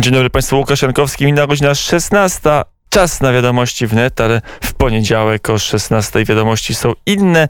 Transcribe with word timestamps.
Dzień 0.00 0.12
dobry 0.12 0.30
Państwu, 0.30 0.56
Łukasz 0.56 0.82
Jankowski, 0.82 1.26
minęła 1.26 1.46
godzina 1.46 1.74
16. 1.74 2.50
Czas 2.90 3.20
na 3.20 3.32
wiadomości 3.32 3.86
wnet, 3.86 4.20
ale 4.20 4.40
w 4.40 4.74
poniedziałek 4.74 5.50
o 5.50 5.58
16 5.58 6.24
wiadomości 6.24 6.74
są 6.74 6.92
inne 7.06 7.48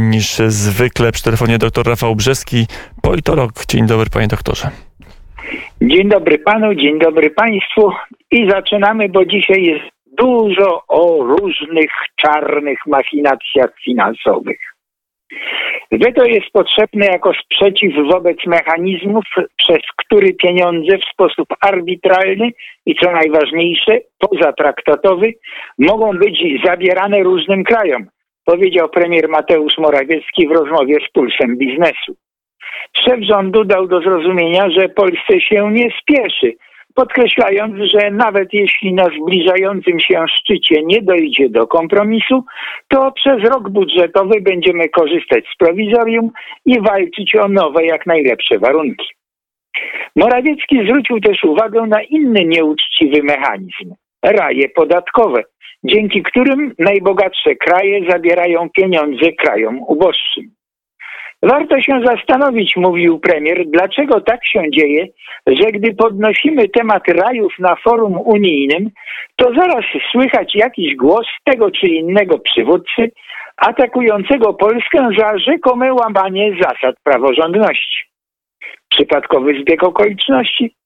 niż 0.00 0.36
zwykle. 0.46 1.12
Przy 1.12 1.22
telefonie 1.22 1.58
dr 1.58 1.86
Rafał 1.86 2.16
Brzeski, 2.16 2.66
politolog. 3.02 3.52
Dzień 3.68 3.86
dobry 3.86 4.10
panie 4.10 4.26
doktorze. 4.26 4.70
Dzień 5.82 6.08
dobry 6.08 6.38
panu, 6.38 6.74
dzień 6.74 6.98
dobry 6.98 7.30
państwu 7.30 7.90
i 8.30 8.50
zaczynamy, 8.50 9.08
bo 9.08 9.24
dzisiaj 9.24 9.62
jest 9.62 9.84
dużo 10.18 10.82
o 10.88 11.24
różnych 11.24 11.90
czarnych 12.16 12.78
machinacjach 12.86 13.70
finansowych. 13.84 14.75
Weto 15.92 16.24
jest 16.24 16.50
potrzebne 16.52 17.06
jako 17.06 17.32
sprzeciw 17.34 17.94
wobec 18.12 18.36
mechanizmów, 18.46 19.24
przez 19.56 19.78
który 19.96 20.34
pieniądze 20.34 20.98
w 20.98 21.12
sposób 21.12 21.48
arbitralny 21.60 22.50
i 22.86 22.94
co 22.94 23.12
najważniejsze, 23.12 23.98
pozatraktatowy 24.18 25.34
mogą 25.78 26.12
być 26.12 26.44
zabierane 26.64 27.22
różnym 27.22 27.64
krajom, 27.64 28.06
powiedział 28.44 28.88
premier 28.88 29.28
Mateusz 29.28 29.78
Morawiecki 29.78 30.48
w 30.48 30.52
rozmowie 30.52 30.96
z 31.08 31.12
Pulsem 31.12 31.56
Biznesu. 31.58 32.16
Szef 33.04 33.20
rządu 33.20 33.64
dał 33.64 33.86
do 33.86 34.00
zrozumienia, 34.00 34.70
że 34.70 34.88
Polsce 34.88 35.40
się 35.40 35.72
nie 35.72 35.88
spieszy, 36.00 36.56
podkreślając, 36.96 37.74
że 37.92 38.10
nawet 38.10 38.48
jeśli 38.52 38.94
na 38.94 39.04
zbliżającym 39.04 40.00
się 40.00 40.24
szczycie 40.28 40.82
nie 40.82 41.02
dojdzie 41.02 41.48
do 41.48 41.66
kompromisu, 41.66 42.44
to 42.88 43.12
przez 43.12 43.44
rok 43.44 43.70
budżetowy 43.70 44.40
będziemy 44.40 44.88
korzystać 44.88 45.44
z 45.54 45.56
prowizorium 45.56 46.30
i 46.66 46.80
walczyć 46.80 47.34
o 47.34 47.48
nowe, 47.48 47.86
jak 47.86 48.06
najlepsze 48.06 48.58
warunki. 48.58 49.06
Morawiecki 50.16 50.82
zwrócił 50.84 51.20
też 51.20 51.44
uwagę 51.44 51.82
na 51.86 52.02
inny 52.02 52.44
nieuczciwy 52.44 53.22
mechanizm 53.22 53.94
raje 54.22 54.68
podatkowe, 54.68 55.42
dzięki 55.84 56.22
którym 56.22 56.74
najbogatsze 56.78 57.54
kraje 57.56 58.10
zabierają 58.10 58.70
pieniądze 58.70 59.32
krajom 59.32 59.82
uboższym. 59.82 60.55
Warto 61.42 61.80
się 61.80 62.00
zastanowić, 62.04 62.76
mówił 62.76 63.18
premier, 63.18 63.64
dlaczego 63.66 64.20
tak 64.20 64.46
się 64.46 64.62
dzieje, 64.70 65.06
że 65.46 65.72
gdy 65.72 65.94
podnosimy 65.94 66.68
temat 66.68 67.08
rajów 67.08 67.52
na 67.58 67.76
forum 67.76 68.18
unijnym, 68.24 68.90
to 69.36 69.54
zaraz 69.54 69.84
słychać 70.12 70.54
jakiś 70.54 70.96
głos 70.96 71.26
tego 71.44 71.70
czy 71.70 71.86
innego 71.86 72.38
przywódcy 72.38 73.10
atakującego 73.56 74.54
Polskę 74.54 75.08
za 75.18 75.38
rzekome 75.38 75.92
łamanie 75.92 76.56
zasad 76.60 76.96
praworządności. 77.04 78.04
Przypadkowy 78.88 79.60
zbieg 79.60 79.82
okoliczności? 79.82 80.76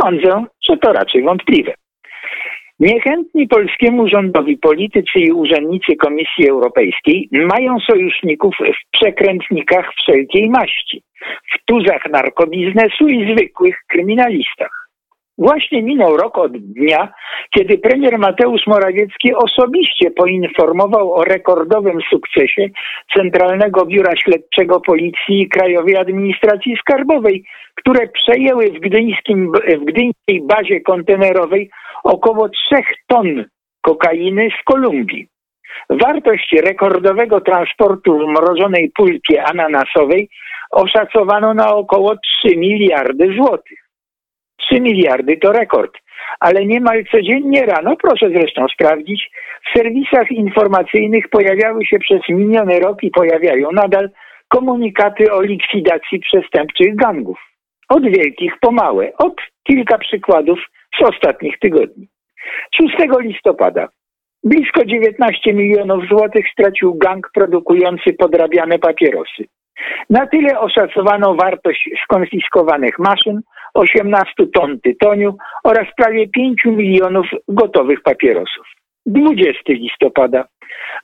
Sądzę, 0.00 0.44
że 0.68 0.76
to 0.76 0.92
raczej 0.92 1.22
wątpliwe. 1.22 1.74
Niechętni 2.80 3.48
polskiemu 3.48 4.08
rządowi 4.08 4.56
politycy 4.58 5.18
i 5.18 5.32
urzędnicy 5.32 5.96
Komisji 5.96 6.48
Europejskiej 6.48 7.28
mają 7.32 7.78
sojuszników 7.80 8.54
w 8.60 8.90
przekrętnikach 8.90 9.92
wszelkiej 9.94 10.50
maści, 10.50 11.02
w 11.54 11.64
tuzach 11.64 12.10
narkobiznesu 12.10 13.08
i 13.08 13.32
zwykłych 13.32 13.76
kryminalistach. 13.88 14.88
Właśnie 15.38 15.82
minął 15.82 16.16
rok 16.16 16.38
od 16.38 16.52
dnia, 16.56 17.12
kiedy 17.56 17.78
premier 17.78 18.18
Mateusz 18.18 18.66
Morawiecki 18.66 19.34
osobiście 19.34 20.10
poinformował 20.10 21.14
o 21.14 21.24
rekordowym 21.24 21.98
sukcesie 22.10 22.68
Centralnego 23.16 23.86
Biura 23.86 24.16
Śledczego 24.16 24.80
Policji 24.80 25.40
i 25.42 25.48
Krajowej 25.48 25.96
Administracji 25.96 26.76
Skarbowej, 26.80 27.44
które 27.74 28.08
przejęły 28.08 28.70
w, 28.70 28.80
gdyńskim, 28.80 29.52
w 29.52 29.84
gdyńskiej 29.84 30.42
bazie 30.42 30.80
kontenerowej 30.80 31.70
około 32.04 32.48
3 32.48 32.82
ton 33.06 33.44
kokainy 33.80 34.48
z 34.60 34.64
Kolumbii. 34.64 35.28
Wartość 35.90 36.52
rekordowego 36.52 37.40
transportu 37.40 38.18
w 38.18 38.28
mrożonej 38.28 38.90
pulpie 38.96 39.44
ananasowej 39.44 40.28
oszacowano 40.70 41.54
na 41.54 41.74
około 41.74 42.14
3 42.16 42.56
miliardy 42.56 43.34
złotych. 43.36 43.78
3 44.56 44.80
miliardy 44.80 45.36
to 45.36 45.52
rekord, 45.52 45.92
ale 46.40 46.66
niemal 46.66 47.04
codziennie 47.10 47.66
rano, 47.66 47.96
proszę 48.02 48.30
zresztą 48.30 48.68
sprawdzić, 48.68 49.30
w 49.66 49.78
serwisach 49.78 50.30
informacyjnych 50.30 51.28
pojawiały 51.28 51.86
się 51.86 51.98
przez 51.98 52.20
miniony 52.28 52.80
rok 52.80 53.02
i 53.02 53.10
pojawiają 53.10 53.72
nadal 53.72 54.10
komunikaty 54.48 55.32
o 55.32 55.42
likwidacji 55.42 56.20
przestępczych 56.20 56.96
gangów. 56.96 57.38
Od 57.88 58.02
wielkich 58.02 58.52
po 58.60 58.72
małe, 58.72 59.12
od 59.18 59.34
kilka 59.62 59.98
przykładów 59.98 60.58
z 60.98 61.02
ostatnich 61.02 61.58
tygodni. 61.58 62.08
6 62.76 62.96
listopada 63.20 63.88
blisko 64.44 64.84
19 64.84 65.54
milionów 65.54 66.04
złotych 66.08 66.46
stracił 66.52 66.94
gang 66.94 67.30
produkujący 67.34 68.12
podrabiane 68.12 68.78
papierosy. 68.78 69.44
Na 70.10 70.26
tyle 70.26 70.60
oszacowano 70.60 71.34
wartość 71.34 71.90
skonfiskowanych 72.04 72.98
maszyn, 72.98 73.40
18 73.76 74.32
ton 74.54 74.80
tytoniu 74.80 75.36
oraz 75.64 75.86
prawie 75.96 76.28
5 76.28 76.64
milionów 76.64 77.26
gotowych 77.48 78.02
papierosów. 78.02 78.66
20 79.06 79.60
listopada. 79.68 80.44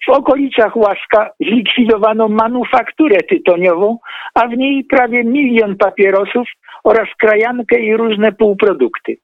W 0.07 0.11
okolicach 0.11 0.77
Łaska 0.77 1.31
zlikwidowano 1.41 2.29
manufakturę 2.29 3.17
tytoniową, 3.17 3.99
a 4.35 4.49
w 4.49 4.57
niej 4.57 4.85
prawie 4.85 5.25
milion 5.25 5.77
papierosów 5.77 6.49
oraz 6.85 7.09
krajankę 7.19 7.81
i 7.81 7.97
różne 7.97 8.33
półprodukty. 8.33 9.17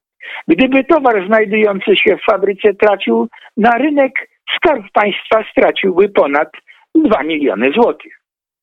Gdyby 0.49 0.85
towar 0.85 1.27
znajdujący 1.27 1.97
się 1.97 2.17
w 2.17 2.25
fabryce 2.31 2.75
tracił 2.75 3.29
na 3.57 3.71
rynek, 3.71 4.13
skarb 4.57 4.85
państwa 4.93 5.45
straciłby 5.51 6.09
ponad 6.09 6.49
2 6.95 7.23
miliony 7.23 7.73
złotych. 7.73 8.18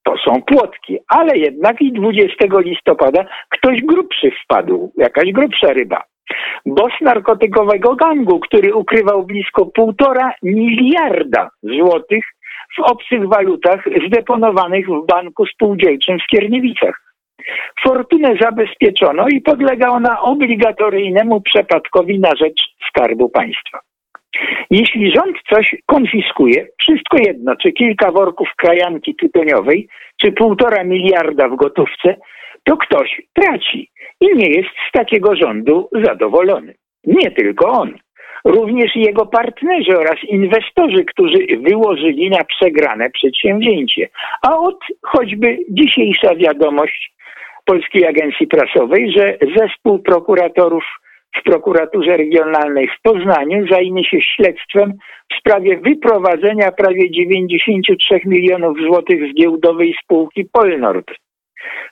To 0.05 0.17
są 0.17 0.41
płotki, 0.41 0.97
ale 1.07 1.38
jednak 1.38 1.81
i 1.81 1.91
20 1.91 2.45
listopada 2.51 3.25
ktoś 3.49 3.81
grubszy 3.81 4.31
wpadł, 4.43 4.91
jakaś 4.97 5.31
grubsza 5.31 5.73
ryba. 5.73 6.03
Boss 6.66 6.93
narkotykowego 7.01 7.95
gangu, 7.95 8.39
który 8.39 8.75
ukrywał 8.75 9.23
blisko 9.23 9.65
półtora 9.65 10.33
miliarda 10.44 11.49
złotych 11.63 12.25
w 12.77 12.79
obcych 12.79 13.27
walutach 13.27 13.83
zdeponowanych 14.07 14.88
w 14.88 15.05
banku 15.05 15.45
spółdzielczym 15.45 16.19
w 16.19 16.23
Skierniewicach. 16.23 17.01
Fortunę 17.83 18.35
zabezpieczono 18.41 19.27
i 19.27 19.41
podlega 19.41 19.89
ona 19.89 20.21
obligatoryjnemu 20.21 21.41
przepadkowi 21.41 22.19
na 22.19 22.29
rzecz 22.29 22.61
Skarbu 22.89 23.29
Państwa. 23.29 23.79
Jeśli 24.72 25.12
rząd 25.16 25.38
coś 25.53 25.75
konfiskuje, 25.85 26.68
wszystko 26.79 27.18
jedno, 27.18 27.56
czy 27.56 27.72
kilka 27.72 28.12
worków 28.12 28.50
krajanki 28.57 29.16
tytoniowej, 29.16 29.88
czy 30.22 30.31
półtora 30.31 30.84
miliarda 30.84 31.50
w 31.50 31.56
gotówce, 31.56 32.16
to 32.63 32.78
ktoś 32.78 33.22
traci 33.34 33.90
i 34.22 34.25
nie 34.35 34.50
jest 34.50 34.69
z 34.90 34.91
takiego 34.91 35.35
rządu 35.35 35.90
zadowolony. 35.91 36.74
Nie 37.03 37.31
tylko 37.31 37.68
on. 37.72 37.94
Również 38.45 38.95
jego 38.95 39.25
partnerzy 39.25 39.97
oraz 39.97 40.24
inwestorzy, 40.24 41.06
którzy 41.06 41.38
wyłożyli 41.69 42.29
na 42.29 42.44
przegrane 42.44 43.09
przedsięwzięcie. 43.09 44.09
A 44.41 44.57
od 44.57 44.79
choćby 45.01 45.57
dzisiejsza 45.69 46.35
wiadomość 46.35 47.12
Polskiej 47.66 48.07
Agencji 48.07 48.47
Prasowej, 48.47 49.12
że 49.18 49.38
zespół 49.57 50.00
prokuratorów 50.00 50.84
w 51.40 51.44
prokuraturze 51.44 52.18
regionalnej 52.18 52.88
w 52.88 53.01
Poznaniu 53.01 53.68
zajmie 53.68 54.03
się 54.03 54.18
śledztwem 54.22 54.94
w 55.34 55.40
sprawie 55.40 55.78
wyprowadzenia 55.78 56.72
prawie 56.72 57.12
93 57.12 58.19
milionów 58.25 58.78
złotych 58.78 59.31
z 59.31 59.35
giełdowej 59.35 59.95
spółki 60.03 60.45
Polnord. 60.51 61.12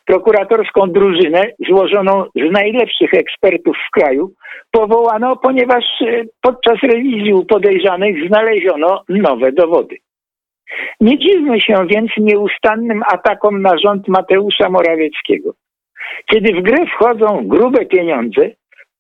Prokuratorską 0.06 0.92
drużynę 0.92 1.46
złożoną 1.68 2.26
z 2.36 2.52
najlepszych 2.52 3.14
ekspertów 3.14 3.78
w 3.88 3.92
kraju 4.00 4.32
powołano, 4.72 5.36
ponieważ 5.36 5.84
e, 6.02 6.24
podczas 6.42 6.78
rewizji 6.84 7.34
u 7.34 7.46
podejrzanych 7.46 8.28
znaleziono 8.28 9.04
nowe 9.10 9.52
dowody. 9.52 9.96
Nie 11.02 11.18
dziwmy 11.18 11.62
się 11.62 11.88
więc 11.88 12.12
nieustannym 12.18 13.04
atakom 13.14 13.62
na 13.62 13.78
rząd 13.78 14.08
Mateusza 14.08 14.70
Morawieckiego. 14.70 15.54
Kiedy 16.26 16.54
w 16.54 16.64
grę 16.64 16.86
wchodzą 16.86 17.48
grube 17.48 17.86
pieniądze, 17.86 18.52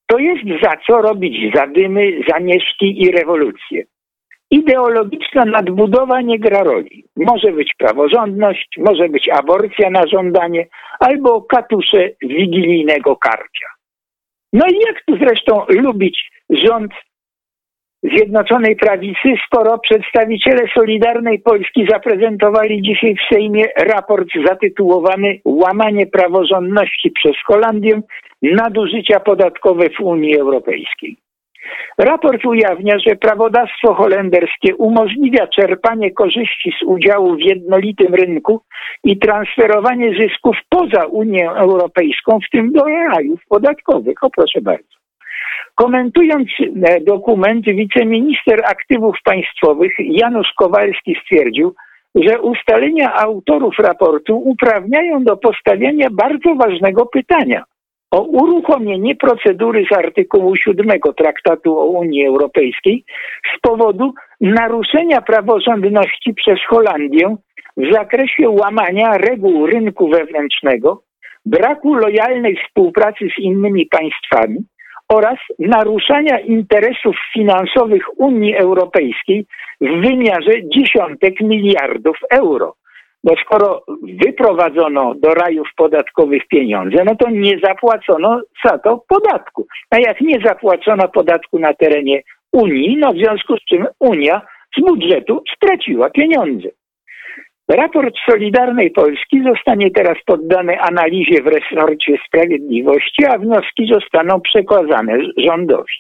to 0.07 0.19
jest 0.19 0.43
za 0.63 0.71
co 0.87 1.01
robić 1.01 1.55
zadymy, 1.55 2.11
zamieszki 2.29 3.03
i 3.03 3.11
rewolucje. 3.11 3.83
Ideologiczna 4.51 5.45
nadbudowa 5.45 6.21
nie 6.21 6.39
gra 6.39 6.63
roli. 6.63 7.05
Może 7.15 7.51
być 7.51 7.73
praworządność, 7.77 8.67
może 8.77 9.09
być 9.09 9.29
aborcja 9.29 9.89
na 9.89 10.07
żądanie, 10.07 10.67
albo 10.99 11.41
katusze 11.41 12.09
wigilijnego 12.21 13.15
karcia. 13.15 13.67
No 14.53 14.65
i 14.67 14.79
jak 14.87 15.05
tu 15.05 15.17
zresztą 15.17 15.65
lubić 15.69 16.31
rząd 16.49 16.91
Zjednoczonej 18.03 18.75
Prawicy, 18.75 19.33
skoro 19.45 19.79
przedstawiciele 19.79 20.61
Solidarnej 20.73 21.39
Polski 21.39 21.87
zaprezentowali 21.89 22.81
dzisiaj 22.81 23.15
w 23.15 23.33
Sejmie 23.33 23.65
raport 23.77 24.27
zatytułowany 24.47 25.39
Łamanie 25.45 26.07
praworządności 26.07 27.11
przez 27.11 27.33
Holandię, 27.45 28.01
nadużycia 28.41 29.19
podatkowe 29.19 29.89
w 29.89 29.99
Unii 29.99 30.37
Europejskiej. 30.39 31.17
Raport 31.97 32.45
ujawnia, 32.45 32.99
że 33.07 33.15
prawodawstwo 33.15 33.93
holenderskie 33.93 34.75
umożliwia 34.75 35.47
czerpanie 35.47 36.11
korzyści 36.11 36.73
z 36.79 36.83
udziału 36.85 37.35
w 37.35 37.39
jednolitym 37.39 38.15
rynku 38.15 38.61
i 39.03 39.17
transferowanie 39.19 40.13
zysków 40.19 40.57
poza 40.69 41.05
Unię 41.05 41.51
Europejską, 41.51 42.39
w 42.47 42.49
tym 42.51 42.71
do 42.71 42.83
rajów 42.85 43.39
podatkowych. 43.49 44.23
O 44.23 44.29
proszę 44.29 44.61
bardzo. 44.61 45.02
Komentując 45.75 46.49
e, 46.59 47.01
dokument, 47.01 47.65
wiceminister 47.65 48.61
aktywów 48.65 49.15
państwowych 49.23 49.93
Janusz 49.99 50.53
Kowalski 50.57 51.15
stwierdził, 51.23 51.75
że 52.15 52.41
ustalenia 52.41 53.13
autorów 53.13 53.75
raportu 53.79 54.37
uprawniają 54.37 55.23
do 55.23 55.37
postawienia 55.37 56.07
bardzo 56.11 56.55
ważnego 56.55 57.05
pytania 57.05 57.63
o 58.11 58.21
uruchomienie 58.21 59.15
procedury 59.15 59.85
z 59.91 59.97
artykułu 59.97 60.55
7 60.55 60.99
Traktatu 61.17 61.79
o 61.79 61.85
Unii 61.85 62.25
Europejskiej 62.25 63.05
z 63.55 63.59
powodu 63.61 64.13
naruszenia 64.41 65.21
praworządności 65.21 66.33
przez 66.33 66.59
Holandię 66.67 67.35
w 67.77 67.93
zakresie 67.93 68.49
łamania 68.49 69.13
reguł 69.17 69.65
rynku 69.65 70.09
wewnętrznego, 70.09 71.03
braku 71.45 71.93
lojalnej 71.93 72.57
współpracy 72.57 73.25
z 73.35 73.39
innymi 73.39 73.85
państwami 73.85 74.57
oraz 75.09 75.37
naruszania 75.59 76.39
interesów 76.39 77.15
finansowych 77.33 78.19
Unii 78.19 78.55
Europejskiej 78.55 79.45
w 79.81 80.01
wymiarze 80.01 80.51
dziesiątek 80.75 81.41
miliardów 81.41 82.17
euro. 82.31 82.75
Bo 83.23 83.35
skoro 83.45 83.83
wyprowadzono 84.25 85.13
do 85.15 85.33
rajów 85.33 85.67
podatkowych 85.75 86.47
pieniądze, 86.47 87.03
no 87.05 87.15
to 87.15 87.29
nie 87.29 87.59
zapłacono 87.63 88.41
za 88.65 88.77
to 88.77 89.03
podatku. 89.07 89.67
A 89.89 89.99
jak 89.99 90.21
nie 90.21 90.39
zapłacono 90.45 91.07
podatku 91.07 91.59
na 91.59 91.73
terenie 91.73 92.21
Unii, 92.51 92.97
no 92.97 93.13
w 93.13 93.17
związku 93.17 93.57
z 93.57 93.65
czym 93.69 93.87
Unia 93.99 94.41
z 94.77 94.81
budżetu 94.81 95.43
straciła 95.55 96.09
pieniądze. 96.09 96.69
Raport 97.69 98.15
Solidarnej 98.29 98.91
Polski 98.91 99.43
zostanie 99.43 99.91
teraz 99.91 100.17
poddany 100.25 100.79
analizie 100.79 101.41
w 101.43 101.47
resorcie 101.47 102.17
sprawiedliwości, 102.27 103.25
a 103.25 103.37
wnioski 103.37 103.87
zostaną 103.93 104.41
przekazane 104.41 105.17
rządowi. 105.37 105.93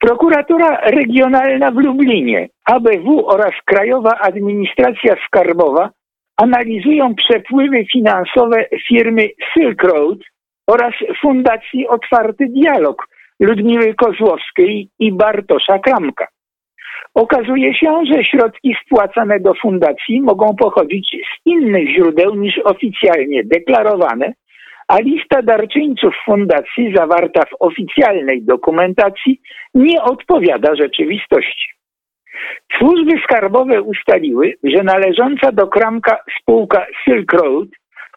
Prokuratura 0.00 0.80
Regionalna 0.80 1.70
w 1.70 1.76
Lublinie, 1.76 2.48
ABW 2.64 3.26
oraz 3.26 3.52
Krajowa 3.64 4.18
Administracja 4.18 5.16
Skarbowa 5.26 5.90
analizują 6.36 7.14
przepływy 7.14 7.84
finansowe 7.92 8.66
firmy 8.88 9.28
Silk 9.52 9.82
Road 9.82 10.18
oraz 10.66 10.94
Fundacji 11.20 11.88
Otwarty 11.88 12.46
Dialog 12.48 13.06
Ludmiły 13.40 13.94
Kozłowskiej 13.94 14.88
i 14.98 15.12
Bartosza 15.12 15.78
Kramka. 15.78 16.26
Okazuje 17.14 17.74
się, 17.74 18.02
że 18.12 18.24
środki 18.24 18.74
wpłacane 18.74 19.40
do 19.40 19.54
fundacji 19.54 20.20
mogą 20.20 20.56
pochodzić 20.56 21.08
z 21.10 21.46
innych 21.46 21.88
źródeł 21.88 22.34
niż 22.34 22.58
oficjalnie 22.64 23.44
deklarowane, 23.44 24.32
a 24.88 25.00
lista 25.00 25.42
darczyńców 25.42 26.14
fundacji 26.24 26.94
zawarta 26.96 27.40
w 27.40 27.56
oficjalnej 27.60 28.42
dokumentacji 28.42 29.40
nie 29.74 30.02
odpowiada 30.02 30.74
rzeczywistości. 30.74 31.68
Służby 32.78 33.12
skarbowe 33.24 33.82
ustaliły, 33.82 34.54
że 34.64 34.82
należąca 34.82 35.52
do 35.52 35.66
Kramka 35.66 36.18
spółka 36.40 36.86
Silk 37.04 37.32
Road 37.32 37.68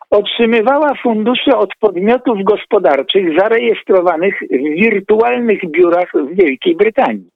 otrzymywała 0.10 0.90
fundusze 1.04 1.58
od 1.58 1.76
podmiotów 1.80 2.44
gospodarczych 2.44 3.40
zarejestrowanych 3.40 4.40
w 4.52 4.82
wirtualnych 4.82 5.72
biurach 5.72 6.12
w 6.14 6.36
Wielkiej 6.36 6.76
Brytanii. 6.76 7.30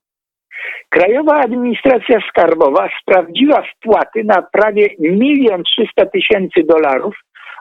Krajowa 0.89 1.35
Administracja 1.35 2.19
Skarbowa 2.29 2.89
sprawdziła 3.01 3.61
wpłaty 3.61 4.23
na 4.23 4.41
prawie 4.41 4.88
1 5.00 5.63
300 5.63 6.06
tysięcy 6.06 6.63
dolarów 6.63 7.15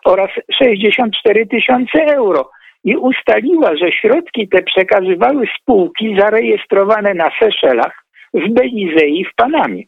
oraz 0.04 0.30
64 0.58 1.46
tysiące 1.46 2.04
euro 2.14 2.50
i 2.84 2.96
ustaliła, 2.96 3.76
że 3.76 3.92
środki 3.92 4.48
te 4.48 4.62
przekazywały 4.62 5.46
spółki 5.60 6.16
zarejestrowane 6.18 7.14
na 7.14 7.30
Seszelach, 7.40 8.04
w 8.34 8.48
Belize 8.52 9.06
i 9.06 9.24
w 9.24 9.34
Panamie. 9.36 9.82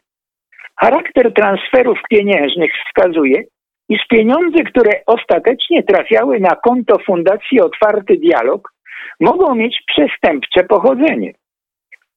Charakter 0.77 1.35
transferów 1.35 1.99
pieniężnych 2.11 2.73
wskazuje, 2.87 3.43
iż 3.89 4.07
pieniądze, 4.07 4.63
które 4.63 4.91
ostatecznie 5.07 5.83
trafiały 5.83 6.41
na 6.41 6.57
konto 6.57 6.99
Fundacji 7.07 7.61
Otwarty 7.61 8.17
Dialog, 8.17 8.73
mogą 9.21 9.55
mieć 9.55 9.83
przestępcze 9.87 10.65
pochodzenie. 10.65 11.33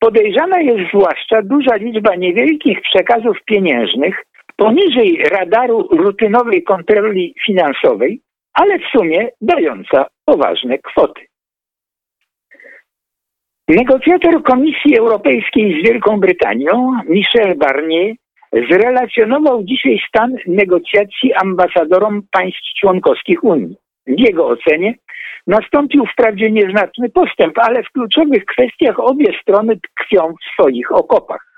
Podejrzana 0.03 0.61
jest 0.61 0.89
zwłaszcza 0.93 1.41
duża 1.41 1.75
liczba 1.75 2.15
niewielkich 2.15 2.81
przekazów 2.81 3.37
pieniężnych 3.45 4.25
poniżej 4.55 5.23
radaru 5.31 5.87
rutynowej 5.91 6.63
kontroli 6.63 7.35
finansowej, 7.45 8.21
ale 8.53 8.79
w 8.79 8.83
sumie 8.97 9.29
dająca 9.41 10.05
poważne 10.25 10.77
kwoty. 10.77 11.21
Negocjator 13.67 14.43
Komisji 14.43 14.97
Europejskiej 14.97 15.81
z 15.81 15.87
Wielką 15.87 16.19
Brytanią, 16.19 16.91
Michel 17.09 17.57
Barnier, 17.57 18.15
zrelacjonował 18.69 19.63
dzisiaj 19.63 19.99
stan 20.07 20.35
negocjacji 20.47 21.33
ambasadorom 21.33 22.21
państw 22.31 22.79
członkowskich 22.79 23.43
Unii. 23.43 23.75
W 24.07 24.19
jego 24.19 24.47
ocenie 24.47 24.93
nastąpił 25.47 26.05
wprawdzie 26.05 26.51
nieznaczny 26.51 27.09
postęp, 27.09 27.57
ale 27.57 27.83
w 27.83 27.91
kluczowych 27.91 28.45
kwestiach 28.45 28.99
obie 28.99 29.39
strony 29.41 29.79
tkwią 29.79 30.33
w 30.33 30.53
swoich 30.53 30.91
okopach. 30.91 31.53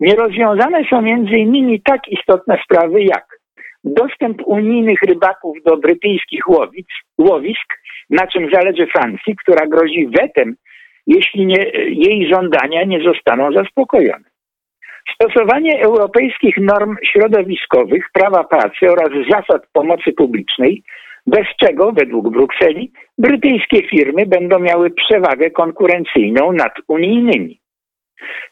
Nierozwiązane 0.00 0.84
są 0.90 1.04
innymi 1.04 1.82
tak 1.82 2.08
istotne 2.08 2.58
sprawy 2.64 3.02
jak 3.02 3.38
dostęp 3.84 4.42
unijnych 4.46 5.02
rybaków 5.02 5.56
do 5.66 5.76
brytyjskich 5.76 6.48
łowic, 6.48 6.86
łowisk, 7.18 7.74
na 8.10 8.26
czym 8.26 8.50
zależy 8.52 8.86
Francji, 8.86 9.36
która 9.36 9.66
grozi 9.66 10.06
wetem, 10.06 10.54
jeśli 11.06 11.46
nie, 11.46 11.70
jej 11.88 12.28
żądania 12.28 12.84
nie 12.84 13.00
zostaną 13.00 13.52
zaspokojone. 13.52 14.24
Stosowanie 15.14 15.82
europejskich 15.82 16.56
norm 16.56 16.96
środowiskowych, 17.12 18.04
prawa 18.12 18.44
pracy 18.44 18.90
oraz 18.90 19.10
zasad 19.30 19.62
pomocy 19.72 20.12
publicznej, 20.12 20.82
bez 21.28 21.46
czego, 21.60 21.92
według 21.92 22.30
Brukseli, 22.30 22.92
brytyjskie 23.18 23.88
firmy 23.88 24.26
będą 24.26 24.58
miały 24.58 24.90
przewagę 24.90 25.50
konkurencyjną 25.50 26.52
nad 26.52 26.72
unijnymi 26.88 27.60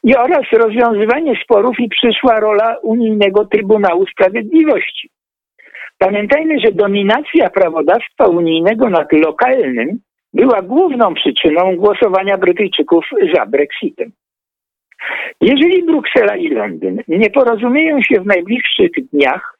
i 0.04 0.16
oraz 0.16 0.44
rozwiązywanie 0.52 1.34
sporów 1.44 1.80
i 1.80 1.88
przyszła 1.88 2.40
rola 2.40 2.76
Unijnego 2.82 3.44
Trybunału 3.44 4.06
Sprawiedliwości. 4.06 5.10
Pamiętajmy, 5.98 6.60
że 6.60 6.72
dominacja 6.72 7.50
prawodawstwa 7.50 8.26
unijnego 8.26 8.90
nad 8.90 9.12
lokalnym 9.12 9.98
była 10.32 10.62
główną 10.62 11.14
przyczyną 11.14 11.76
głosowania 11.76 12.38
Brytyjczyków 12.38 13.04
za 13.34 13.46
Brexitem. 13.46 14.12
Jeżeli 15.40 15.82
Bruksela 15.82 16.36
i 16.36 16.48
Londyn 16.48 17.02
nie 17.08 17.30
porozumieją 17.30 18.02
się 18.02 18.20
w 18.20 18.26
najbliższych 18.26 18.90
dniach, 19.12 19.55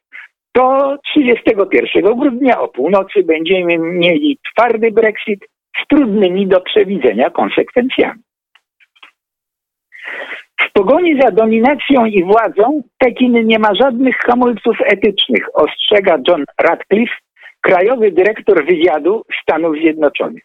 to 0.57 0.97
31 1.15 2.03
grudnia 2.03 2.61
o 2.61 2.69
północy 2.69 3.23
będziemy 3.25 3.79
mieli 3.79 4.39
twardy 4.53 4.91
Brexit 4.91 5.41
z 5.83 5.87
trudnymi 5.89 6.47
do 6.47 6.61
przewidzenia 6.61 7.31
konsekwencjami. 7.31 8.21
W 10.61 10.73
pogoni 10.73 11.21
za 11.21 11.31
dominacją 11.31 12.05
i 12.07 12.25
władzą 12.25 12.83
Pekin 12.99 13.47
nie 13.47 13.59
ma 13.59 13.75
żadnych 13.75 14.17
hamulców 14.17 14.77
etycznych, 14.85 15.47
ostrzega 15.55 16.19
John 16.29 16.45
Radcliffe, 16.61 17.15
krajowy 17.61 18.11
dyrektor 18.11 18.67
wywiadu 18.67 19.23
Stanów 19.43 19.77
Zjednoczonych. 19.77 20.43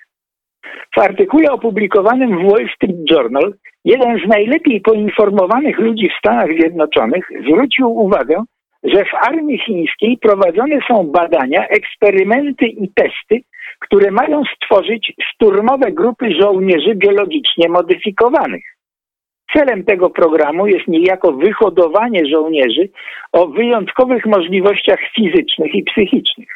W 0.95 0.99
artykule 0.99 1.51
opublikowanym 1.51 2.39
w 2.39 2.51
Wall 2.51 2.69
Street 2.75 3.11
Journal 3.11 3.53
jeden 3.85 4.19
z 4.25 4.27
najlepiej 4.27 4.81
poinformowanych 4.81 5.79
ludzi 5.79 6.09
w 6.09 6.17
Stanach 6.19 6.49
Zjednoczonych 6.59 7.27
zwrócił 7.47 7.91
uwagę, 7.91 8.43
że 8.83 9.05
w 9.05 9.13
armii 9.27 9.59
chińskiej 9.59 10.17
prowadzone 10.17 10.79
są 10.87 11.03
badania, 11.03 11.67
eksperymenty 11.67 12.65
i 12.65 12.91
testy, 12.95 13.41
które 13.79 14.11
mają 14.11 14.43
stworzyć 14.55 15.13
szturmowe 15.21 15.91
grupy 15.91 16.33
żołnierzy 16.39 16.95
biologicznie 16.95 17.69
modyfikowanych. 17.69 18.63
Celem 19.53 19.83
tego 19.83 20.09
programu 20.09 20.67
jest 20.67 20.87
niejako 20.87 21.31
wyhodowanie 21.31 22.25
żołnierzy 22.25 22.89
o 23.31 23.47
wyjątkowych 23.47 24.25
możliwościach 24.25 24.99
fizycznych 25.15 25.75
i 25.75 25.83
psychicznych. 25.83 26.47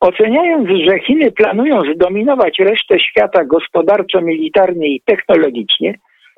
Oceniając, 0.00 0.68
że 0.68 0.98
Chiny 0.98 1.32
planują 1.32 1.82
zdominować 1.94 2.58
resztę 2.58 3.00
świata 3.00 3.44
gospodarczo, 3.44 4.20
militarnie 4.20 4.88
i 4.88 5.02
technologicznie, 5.04 5.94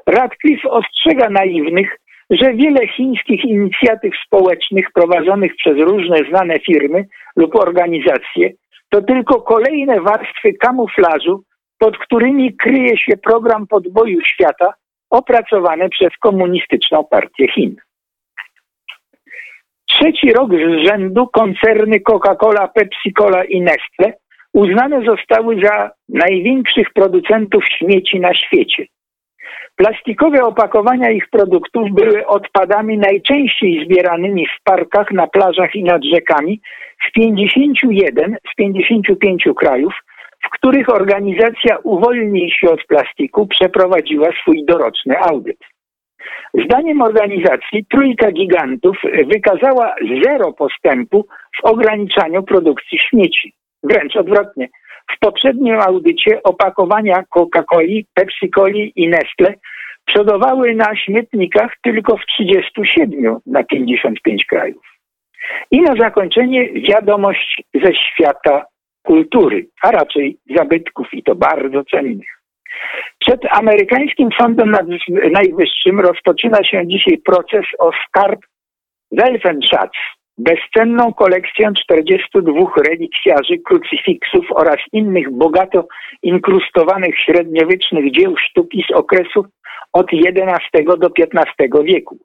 Radcliffe 0.06 0.70
ostrzega 0.70 1.30
naiwnych, 1.30 1.98
że 2.30 2.52
wiele 2.54 2.88
chińskich 2.88 3.44
inicjatyw 3.44 4.14
społecznych 4.26 4.86
prowadzonych 4.94 5.56
przez 5.56 5.78
różne 5.78 6.16
znane 6.30 6.60
firmy 6.60 7.04
lub 7.36 7.54
organizacje 7.56 8.50
to 8.92 9.02
tylko 9.02 9.40
kolejne 9.40 10.00
warstwy 10.00 10.54
kamuflażu, 10.54 11.44
pod 11.78 11.98
którymi 11.98 12.56
kryje 12.56 12.98
się 12.98 13.16
program 13.16 13.66
podboju 13.66 14.20
świata 14.24 14.74
opracowany 15.10 15.88
przez 15.88 16.10
Komunistyczną 16.20 17.04
Partię 17.04 17.52
Chin. 17.52 17.76
Trzeci 19.88 20.32
rok 20.32 20.50
z 20.50 20.86
rzędu 20.86 21.26
koncerny 21.26 22.00
Coca-Cola, 22.00 22.68
Pepsi-Cola 22.68 23.44
i 23.44 23.60
Nestle 23.60 24.12
uznane 24.52 25.04
zostały 25.04 25.60
za 25.64 25.90
największych 26.08 26.92
producentów 26.92 27.64
śmieci 27.78 28.20
na 28.20 28.34
świecie. 28.34 28.86
Plastikowe 29.76 30.44
opakowania 30.44 31.10
ich 31.10 31.28
produktów 31.30 31.90
były 31.90 32.26
odpadami 32.26 32.98
najczęściej 32.98 33.84
zbieranymi 33.84 34.46
w 34.46 34.62
parkach, 34.64 35.10
na 35.10 35.26
plażach 35.26 35.74
i 35.74 35.84
nad 35.84 36.04
rzekami 36.04 36.60
w 37.08 37.12
51 37.12 38.36
z 38.52 38.54
55 38.56 39.44
krajów, 39.56 39.94
w 40.44 40.50
których 40.50 40.88
organizacja 40.88 41.78
Uwolnij 41.82 42.50
się 42.50 42.70
od 42.70 42.84
plastiku 42.84 43.46
przeprowadziła 43.46 44.28
swój 44.42 44.64
doroczny 44.64 45.18
audyt. 45.18 45.58
Zdaniem 46.64 47.02
organizacji 47.02 47.86
Trójka 47.90 48.32
Gigantów 48.32 48.96
wykazała 49.26 49.94
zero 50.24 50.52
postępu 50.52 51.26
w 51.56 51.64
ograniczaniu 51.64 52.42
produkcji 52.42 52.98
śmieci. 52.98 53.54
Wręcz 53.82 54.16
odwrotnie. 54.16 54.68
W 55.10 55.18
poprzednim 55.20 55.80
audycie 55.80 56.42
opakowania 56.42 57.24
Coca-Coli, 57.30 58.06
Pepsi-Coli 58.14 58.92
i 58.96 59.08
Nestle 59.08 59.54
przodowały 60.04 60.74
na 60.74 60.96
śmietnikach 60.96 61.72
tylko 61.82 62.16
w 62.16 62.26
37 62.26 63.36
na 63.46 63.64
55 63.64 64.44
krajów. 64.44 64.82
I 65.70 65.80
na 65.80 65.94
zakończenie 65.96 66.68
wiadomość 66.72 67.62
ze 67.74 67.94
świata 67.94 68.64
kultury, 69.02 69.66
a 69.82 69.90
raczej 69.90 70.38
zabytków 70.56 71.14
i 71.14 71.22
to 71.22 71.34
bardzo 71.34 71.84
cennych. 71.84 72.28
Przed 73.18 73.40
amerykańskim 73.50 74.28
Sądem 74.40 74.76
Najwyższym 75.32 76.00
rozpoczyna 76.00 76.64
się 76.64 76.86
dzisiaj 76.86 77.18
proces 77.18 77.64
o 77.78 77.90
skarb 78.08 78.40
Welfenschatz, 79.12 79.98
bezcenną 80.38 81.12
kolekcję 81.12 81.72
42 81.84 82.52
relikwiarzy, 82.88 83.58
krucyfiksów 83.64 84.46
oraz 84.54 84.76
innych 84.92 85.30
bogato 85.30 85.86
inkrustowanych 86.22 87.18
średniowiecznych 87.18 88.12
dzieł 88.12 88.34
sztuki 88.36 88.84
z 88.90 88.92
okresu 88.92 89.44
od 89.92 90.06
XI 90.12 90.84
do 90.98 91.10
XV 91.18 91.84
wieku. 91.84 92.18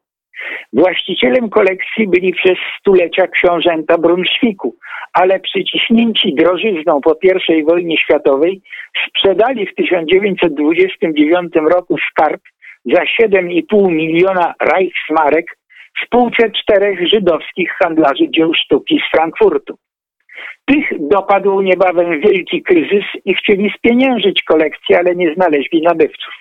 Właścicielem 0.74 1.50
kolekcji 1.50 2.08
byli 2.08 2.34
przez 2.34 2.58
stulecia 2.80 3.28
książęta 3.28 3.98
Brunszwiku, 3.98 4.76
ale 5.14 5.40
przyciśnięci 5.40 6.36
drożyzną 6.36 7.02
po 7.02 7.16
I 7.50 7.64
wojnie 7.64 7.98
światowej 7.98 8.62
sprzedali 9.08 9.68
w 9.68 9.76
1929 9.76 11.54
roku 11.72 11.96
skarb 12.12 12.42
za 12.86 13.02
7,5 13.04 13.92
miliona 13.92 14.54
Reichsmarek 14.62 15.57
spółce 16.06 16.52
czterech 16.52 17.08
żydowskich 17.08 17.72
handlarzy 17.72 18.30
dzieł 18.30 18.54
sztuki 18.54 19.00
z 19.08 19.12
Frankfurtu. 19.12 19.78
Tych 20.66 21.08
dopadł 21.10 21.62
niebawem 21.62 22.22
wielki 22.22 22.64
kryzys 22.64 23.06
i 23.26 23.36
chcieli 23.36 23.74
spieniężyć 23.78 24.44
kolekcję, 24.44 25.00
ale 25.00 25.16
nie 25.16 25.34
znaleźli 25.34 25.82
nabywców. 25.82 26.34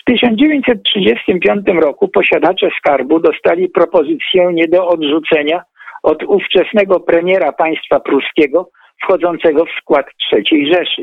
W 0.00 0.04
1935 0.04 1.66
roku 1.66 2.08
posiadacze 2.08 2.68
skarbu 2.78 3.20
dostali 3.20 3.68
propozycję 3.68 4.50
nie 4.52 4.68
do 4.68 4.88
odrzucenia 4.88 5.62
od 6.02 6.22
ówczesnego 6.22 7.00
premiera 7.00 7.52
państwa 7.52 8.00
pruskiego 8.00 8.70
wchodzącego 9.02 9.64
w 9.64 9.70
skład 9.80 10.06
III 10.32 10.74
Rzeszy. 10.74 11.02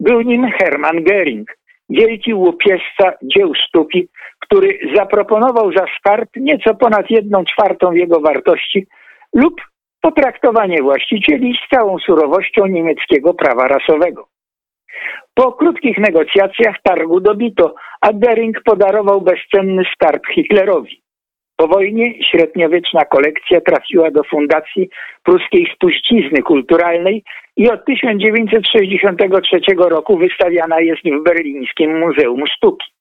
Był 0.00 0.20
nim 0.20 0.50
Hermann 0.50 1.04
Göring, 1.04 1.44
wielki 1.88 2.34
łupiesca 2.34 3.12
dzieł 3.22 3.54
sztuki, 3.54 4.08
który 4.52 4.78
zaproponował 4.96 5.72
za 5.72 5.84
skarb 5.98 6.30
nieco 6.36 6.74
ponad 6.74 7.10
jedną 7.10 7.44
czwartą 7.44 7.92
jego 7.92 8.20
wartości 8.20 8.86
lub 9.34 9.60
potraktowanie 10.00 10.82
właścicieli 10.82 11.54
z 11.54 11.76
całą 11.76 11.98
surowością 11.98 12.66
niemieckiego 12.66 13.34
prawa 13.34 13.68
rasowego. 13.68 14.28
Po 15.34 15.52
krótkich 15.52 15.98
negocjacjach 15.98 16.76
targu 16.82 17.20
dobito, 17.20 17.74
a 18.00 18.12
Dering 18.12 18.62
podarował 18.64 19.20
bezcenny 19.20 19.82
skarb 19.94 20.22
Hitlerowi. 20.34 21.02
Po 21.56 21.68
wojnie 21.68 22.24
średniowieczna 22.30 23.04
kolekcja 23.04 23.60
trafiła 23.60 24.10
do 24.10 24.24
Fundacji 24.24 24.88
Pruskiej 25.24 25.66
Spuścizny 25.74 26.42
Kulturalnej 26.42 27.22
i 27.56 27.70
od 27.70 27.84
1963 27.84 29.60
roku 29.76 30.18
wystawiana 30.18 30.80
jest 30.80 31.02
w 31.02 31.22
berlińskim 31.22 31.98
Muzeum 31.98 32.46
Sztuki. 32.46 32.92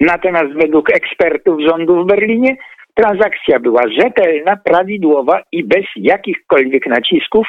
Natomiast 0.00 0.52
według 0.52 0.90
ekspertów 0.90 1.60
rządu 1.60 2.02
w 2.02 2.06
Berlinie 2.06 2.56
transakcja 2.94 3.60
była 3.60 3.82
rzetelna, 3.88 4.56
prawidłowa 4.56 5.42
i 5.52 5.64
bez 5.64 5.84
jakichkolwiek 5.96 6.86
nacisków, 6.86 7.48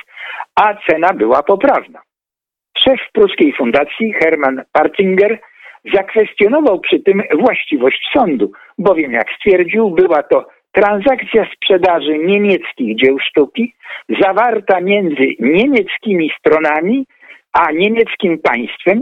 a 0.55 0.74
cena 0.89 1.13
była 1.13 1.43
poprawna. 1.43 2.01
Szef 2.88 3.00
pruskiej 3.13 3.53
fundacji 3.53 4.13
Hermann 4.13 4.62
Partinger 4.72 5.39
zakwestionował 5.94 6.79
przy 6.79 7.00
tym 7.00 7.24
właściwość 7.39 8.10
sądu, 8.13 8.51
bowiem 8.77 9.12
jak 9.12 9.27
stwierdził, 9.32 9.89
była 9.89 10.24
to 10.24 10.48
transakcja 10.72 11.48
sprzedaży 11.56 12.17
niemieckich 12.17 12.96
dzieł 12.96 13.20
sztuki 13.20 13.74
zawarta 14.22 14.82
między 14.82 15.27
niemieckimi 15.39 16.32
stronami 16.39 17.06
a 17.53 17.72
niemieckim 17.72 18.39
państwem 18.39 19.01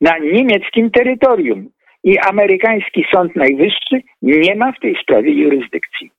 na 0.00 0.18
niemieckim 0.18 0.90
terytorium 0.90 1.68
i 2.04 2.18
amerykański 2.18 3.06
Sąd 3.14 3.36
Najwyższy 3.36 4.02
nie 4.22 4.54
ma 4.54 4.72
w 4.72 4.80
tej 4.80 4.96
sprawie 5.02 5.32
jurysdykcji. 5.32 6.10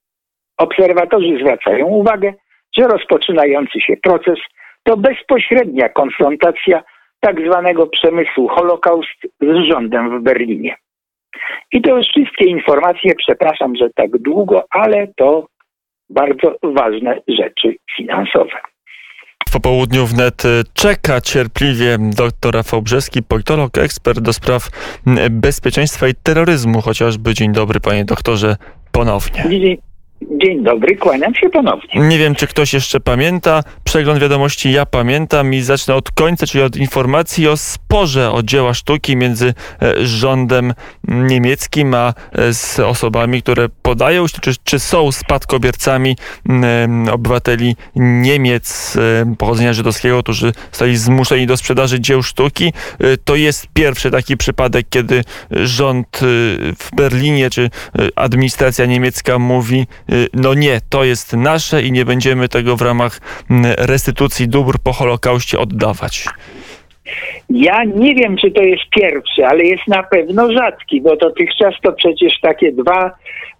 Obserwatorzy 0.57 1.37
zwracają 1.39 1.85
uwagę, 1.85 2.33
że 2.77 2.87
rozpoczynający 2.87 3.81
się 3.81 3.93
proces 4.03 4.39
to 4.83 4.97
bezpośrednia 4.97 5.89
konfrontacja 5.89 6.83
tak 7.19 7.35
zwanego 7.47 7.87
przemysłu 7.87 8.47
Holokaust 8.47 9.19
z 9.41 9.71
rządem 9.71 10.19
w 10.19 10.23
Berlinie. 10.23 10.75
I 11.71 11.81
to 11.81 11.97
już 11.97 12.07
wszystkie 12.07 12.45
informacje, 12.45 13.15
przepraszam, 13.15 13.75
że 13.75 13.89
tak 13.95 14.17
długo, 14.17 14.63
ale 14.69 15.07
to 15.17 15.47
bardzo 16.09 16.55
ważne 16.63 17.21
rzeczy 17.27 17.75
finansowe. 17.95 18.59
Po 19.53 19.59
południu 19.59 20.05
wnet 20.05 20.45
y, 20.45 20.63
czeka 20.73 21.21
cierpliwie 21.21 21.97
dr 21.99 22.53
Rafał 22.53 22.81
Brzeski, 22.81 23.23
politolog, 23.23 23.77
ekspert 23.77 24.19
do 24.19 24.33
spraw 24.33 24.69
bezpieczeństwa 25.31 26.07
i 26.07 26.13
terroryzmu. 26.23 26.81
Chociażby 26.81 27.33
dzień 27.33 27.51
dobry, 27.51 27.79
panie 27.79 28.05
doktorze, 28.05 28.55
ponownie. 28.91 29.43
Dzień, 29.49 29.77
Dzień 30.21 30.63
dobry, 30.63 30.95
kłaniam 30.95 31.35
się 31.35 31.49
ponownie. 31.49 32.07
Nie 32.07 32.17
wiem, 32.17 32.35
czy 32.35 32.47
ktoś 32.47 32.73
jeszcze 32.73 32.99
pamięta. 32.99 33.63
Przegląd 33.83 34.21
wiadomości 34.21 34.71
ja 34.71 34.85
pamiętam 34.85 35.53
i 35.53 35.61
zacznę 35.61 35.95
od 35.95 36.11
końca, 36.11 36.47
czyli 36.47 36.63
od 36.63 36.75
informacji 36.75 37.47
o 37.47 37.57
sporze 37.57 38.31
o 38.31 38.43
dzieła 38.43 38.73
sztuki 38.73 39.15
między 39.15 39.53
e, 39.81 40.05
rządem 40.05 40.73
niemieckim 41.07 41.93
a 41.93 42.13
e, 42.31 42.53
z 42.53 42.79
osobami, 42.79 43.41
które 43.41 43.69
podają 43.81 44.27
się, 44.27 44.39
czy, 44.41 44.51
czy 44.63 44.79
są 44.79 45.11
spadkobiercami 45.11 46.15
obywateli 47.11 47.75
Niemiec 47.95 48.97
e, 48.97 49.35
pochodzenia 49.35 49.73
żydowskiego, 49.73 50.23
którzy 50.23 50.53
zostali 50.71 50.97
zmuszeni 50.97 51.47
do 51.47 51.57
sprzedaży 51.57 51.99
dzieł 51.99 52.23
sztuki. 52.23 52.73
To 53.25 53.35
jest 53.35 53.67
pierwszy 53.73 54.11
taki 54.11 54.37
przypadek, 54.37 54.87
kiedy 54.89 55.23
rząd 55.51 56.19
w 56.79 56.95
Berlinie, 56.95 57.49
czy 57.49 57.69
administracja 58.15 58.85
niemiecka 58.85 59.39
mówi, 59.39 59.85
no 60.33 60.53
nie, 60.53 60.79
to 60.89 61.03
jest 61.03 61.33
nasze 61.33 61.81
i 61.81 61.91
nie 61.91 62.05
będziemy 62.05 62.49
tego 62.49 62.75
w 62.75 62.81
ramach 62.81 63.19
mm, 63.49 63.73
restytucji 63.77 64.47
dóbr 64.47 64.79
po 64.83 64.93
Holokauście 64.93 65.59
oddawać? 65.59 66.25
Ja 67.49 67.83
nie 67.83 68.15
wiem, 68.15 68.37
czy 68.37 68.51
to 68.51 68.61
jest 68.61 68.83
pierwszy, 68.89 69.45
ale 69.45 69.63
jest 69.63 69.87
na 69.87 70.03
pewno 70.03 70.51
rzadki, 70.51 71.01
bo 71.01 71.15
dotychczas 71.15 71.73
to 71.83 71.93
przecież 71.93 72.39
takie 72.41 72.71
dwa 72.71 73.11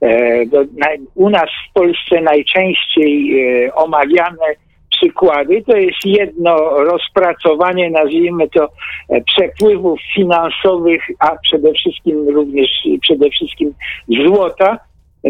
e, 0.01 0.45
do, 0.45 0.59
na, 0.59 0.87
u 1.15 1.29
nas 1.29 1.49
w 1.69 1.73
Polsce 1.73 2.21
najczęściej 2.21 3.41
e, 3.65 3.75
omawiane 3.75 4.55
przykłady. 4.97 5.63
To 5.67 5.77
jest 5.77 6.05
jedno 6.05 6.55
rozpracowanie, 6.69 7.89
nazwijmy 7.89 8.49
to, 8.49 8.69
e, 9.09 9.21
przepływów 9.21 9.99
finansowych, 10.15 11.01
a 11.19 11.37
przede 11.37 11.73
wszystkim 11.73 12.29
również 12.29 12.69
przede 13.01 13.29
wszystkim 13.29 13.73
złota 14.25 14.79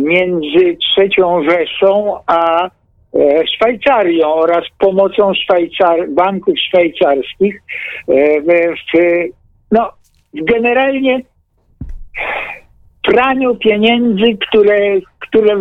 między 0.02 0.78
trzecią 0.78 1.44
Rzeszą 1.50 2.20
a 2.28 2.66
e, 2.66 2.70
Szwajcarią 3.48 4.34
oraz 4.34 4.64
pomocą 4.80 5.34
Szwajcar 5.34 6.10
banków 6.10 6.60
szwajcarskich 6.60 7.62
e, 8.08 8.42
w, 8.42 8.48
no, 9.72 9.92
generalnie 10.34 11.22
praniu 13.04 13.56
pieniędzy, 13.56 14.38
które, 14.48 14.78
które 15.20 15.56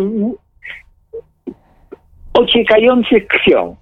ociekających 2.33 3.27
krwią. 3.27 3.75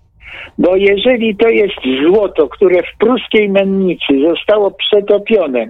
Bo 0.58 0.76
jeżeli 0.76 1.36
to 1.36 1.50
jest 1.50 1.76
złoto, 2.06 2.48
które 2.48 2.84
w 2.84 2.98
pruskiej 3.00 3.50
mennicy 3.50 4.14
zostało 4.30 4.72
przetopione 4.72 5.70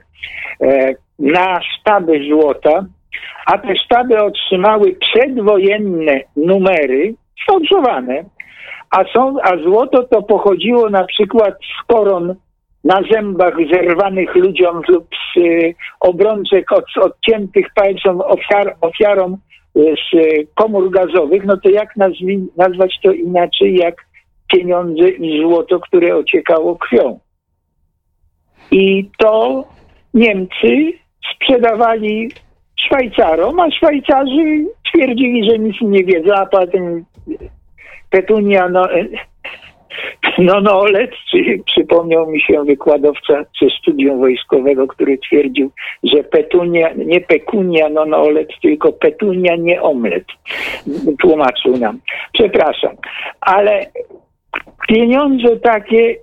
e, 0.62 0.96
na 1.20 1.60
sztaby 1.63 2.20
złota, 2.30 2.86
a 3.46 3.58
te 3.58 3.76
sztaby 3.76 4.24
otrzymały 4.24 4.96
przedwojenne 4.96 6.22
numery 6.36 7.14
sfałszowane, 7.44 8.24
a, 8.92 9.04
są, 9.14 9.36
a 9.44 9.58
złoto 9.58 10.04
to 10.04 10.22
pochodziło 10.22 10.90
na 10.90 11.04
przykład 11.04 11.54
z 11.54 11.88
koron 11.88 12.36
na 12.84 13.02
zębach 13.12 13.54
zerwanych 13.74 14.36
ludziom 14.36 14.82
lub 14.88 15.08
z 15.34 15.38
y, 15.38 15.76
obrączek 16.00 16.72
od, 16.72 16.86
odciętych 17.02 17.68
palcom 17.76 18.22
ofiar, 18.22 18.76
ofiarom 18.82 19.38
y, 19.78 19.96
z 20.14 20.18
komór 20.56 20.92
gazowych, 20.92 21.46
no 21.46 21.58
to 21.58 21.70
jak 21.70 21.96
nazwi, 21.96 22.48
nazwać 22.58 23.00
to 23.04 23.12
inaczej 23.12 23.76
jak 23.76 23.96
pieniądze 24.54 25.10
i 25.10 25.42
złoto, 25.42 25.80
które 25.80 26.16
ociekało 26.16 26.76
krwią. 26.76 27.20
I 28.72 29.10
to 29.18 29.64
Niemcy 30.14 30.94
sprzedawali 31.34 32.32
Szwajcarom, 32.86 33.60
a 33.60 33.72
Szwajcarzy 33.72 34.65
twierdzili, 34.94 35.50
że 35.50 35.60
nic 35.60 35.75
nie 35.82 36.04
wiedzą, 36.04 36.34
a 36.34 36.46
potem 36.46 37.06
Petunia 38.10 38.70
no, 38.70 38.88
no, 40.38 40.62
no, 40.62 40.86
czy 41.32 41.60
przypomniał 41.65 42.27
mi 42.27 42.42
się 42.42 42.63
wykładowca 42.63 43.46
ze 43.62 43.70
studium 43.70 44.20
wojskowego, 44.20 44.88
który 44.88 45.18
twierdził, 45.18 45.72
że 46.04 46.24
petunia, 46.24 46.89
nie 46.94 47.22
pekunia, 47.22 47.89
no, 47.89 48.06
no, 48.06 48.18
olec, 48.18 48.50
tylko 48.62 48.94
petunia, 48.94 49.56
nie 49.56 49.82
omlet. 49.82 50.25
Tłumaczył 51.22 51.77
nam. 51.77 52.00
Przepraszam. 52.34 52.96
Ale 53.42 53.86
pieniądze 54.88 55.60
takie 55.60 56.15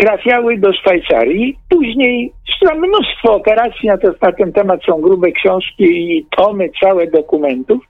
trafiały 0.00 0.58
do 0.58 0.72
Szwajcarii. 0.72 1.56
Później 1.68 2.32
mnóstwo 2.78 3.34
operacji 3.34 3.88
na, 3.88 3.98
to, 3.98 4.08
na 4.22 4.32
ten 4.32 4.52
temat, 4.52 4.80
są 4.84 5.00
grube 5.00 5.32
książki 5.32 5.84
i 5.84 6.26
tomy 6.36 6.70
całe 6.82 7.06
dokumentów. 7.06 7.84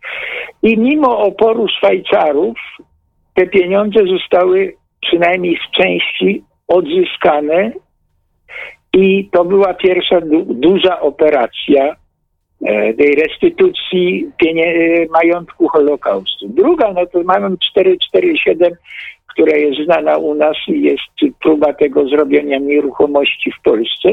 I 0.62 0.78
mimo 0.78 1.18
oporu 1.18 1.68
Szwajcarów 1.68 2.58
te 3.34 3.46
pieniądze 3.46 4.00
zostały 4.06 4.74
przynajmniej 5.00 5.56
w 5.56 5.76
części 5.76 6.44
odzyskane 6.68 7.72
i 8.92 9.28
to 9.32 9.44
była 9.44 9.74
pierwsza 9.74 10.20
du 10.20 10.44
duża 10.44 11.00
operacja 11.00 11.96
e, 12.66 12.94
tej 12.94 13.14
restytucji 13.14 14.30
majątku 15.10 15.68
Holokaustu. 15.68 16.48
Druga, 16.48 16.92
no 16.92 17.06
to 17.06 17.22
mamy 17.22 17.56
447, 17.72 18.72
która 19.32 19.56
jest 19.56 19.84
znana 19.84 20.16
u 20.16 20.34
nas 20.34 20.56
i 20.68 20.82
jest 20.82 21.34
próba 21.42 21.72
tego 21.72 22.08
zrobienia 22.08 22.58
nieruchomości 22.58 23.52
w 23.52 23.62
Polsce. 23.62 24.08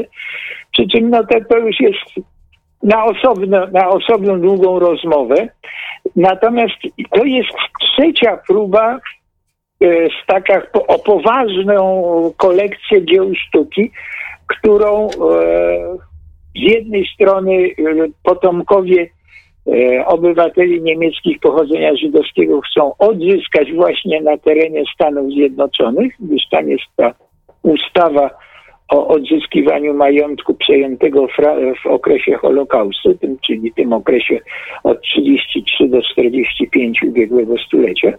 Przy 0.72 0.88
czym 0.88 1.10
no 1.10 1.24
to, 1.24 1.40
to 1.48 1.58
już 1.58 1.80
jest 1.80 2.28
na, 2.82 3.04
osobno, 3.04 3.66
na 3.66 3.88
osobną 3.88 4.40
długą 4.40 4.78
rozmowę. 4.78 5.48
Natomiast 6.16 6.76
to 7.10 7.24
jest 7.24 7.54
trzecia 7.80 8.38
próba 8.48 9.00
E, 9.80 10.08
z 10.08 10.26
taka 10.26 10.62
o 10.72 10.98
poważną 10.98 12.02
kolekcję 12.36 13.04
dzieł 13.04 13.32
sztuki, 13.34 13.90
którą 14.46 15.06
e, 15.06 15.10
z 16.56 16.60
jednej 16.60 17.06
strony 17.14 17.52
e, 17.52 17.70
potomkowie 18.22 19.10
obywateli 20.06 20.82
niemieckich 20.82 21.40
pochodzenia 21.40 21.96
żydowskiego 21.96 22.60
chcą 22.60 22.92
odzyskać 22.98 23.72
właśnie 23.72 24.20
na 24.22 24.38
terenie 24.38 24.82
Stanów 24.94 25.32
Zjednoczonych, 25.32 26.14
gdyż 26.20 26.42
tam 26.50 26.68
jest 26.68 26.84
ta 26.96 27.14
ustawa 27.62 28.30
o 28.88 29.08
odzyskiwaniu 29.08 29.94
majątku 29.94 30.54
przejętego 30.54 31.26
w 31.82 31.86
okresie 31.86 32.36
Holokaustu, 32.36 33.14
tym, 33.14 33.36
czyli 33.46 33.72
tym 33.72 33.92
okresie 33.92 34.40
od 34.84 35.02
33 35.02 35.88
do 35.88 36.02
45 36.02 37.02
ubiegłego 37.02 37.58
stulecia, 37.58 38.12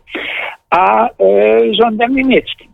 a 0.70 1.10
e, 1.10 1.10
rządem 1.74 2.16
niemieckim. 2.16 2.70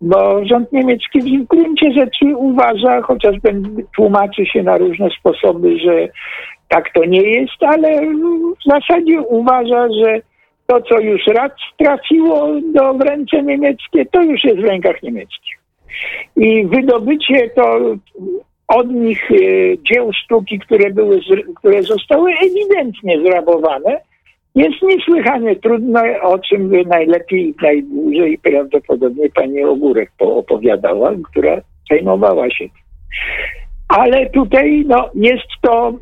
Bo 0.00 0.44
rząd 0.44 0.72
niemiecki 0.72 1.20
w 1.20 1.46
gruncie 1.46 1.92
rzeczy 1.92 2.36
uważa, 2.36 3.02
chociaż 3.02 3.36
tłumaczy 3.96 4.46
się 4.46 4.62
na 4.62 4.78
różne 4.78 5.08
sposoby, 5.20 5.78
że 5.78 6.08
tak 6.74 6.92
to 6.92 7.04
nie 7.04 7.22
jest, 7.22 7.62
ale 7.62 8.06
w 8.06 8.70
zasadzie 8.70 9.20
uważa, 9.20 9.88
że 10.02 10.20
to, 10.66 10.80
co 10.80 11.00
już 11.00 11.26
raz 11.26 11.52
trafiło 11.78 12.48
do 12.74 12.94
w 12.94 13.00
ręce 13.00 13.42
niemieckie, 13.42 14.06
to 14.06 14.22
już 14.22 14.44
jest 14.44 14.60
w 14.60 14.64
rękach 14.64 15.02
niemieckich. 15.02 15.58
I 16.36 16.66
wydobycie 16.66 17.50
to 17.50 17.80
od 18.68 18.90
nich 18.90 19.30
e, 19.30 19.34
dzieł 19.92 20.10
sztuki, 20.12 20.58
które, 20.58 20.90
były, 20.90 21.20
które 21.56 21.82
zostały 21.82 22.32
ewidentnie 22.32 23.22
zrabowane, 23.22 24.00
jest 24.54 24.82
niesłychanie 24.82 25.56
trudne, 25.56 26.22
o 26.22 26.38
czym 26.38 26.72
najlepiej 26.86 27.48
i 27.48 27.54
najdłużej 27.62 28.38
prawdopodobnie 28.38 29.30
pani 29.30 29.64
Ogórek 29.64 30.10
opowiadała, 30.18 31.12
która 31.30 31.56
zajmowała 31.90 32.50
się 32.50 32.64
Ale 33.88 34.30
tutaj 34.30 34.84
no, 34.86 35.10
jest 35.14 35.48
to, 35.62 35.92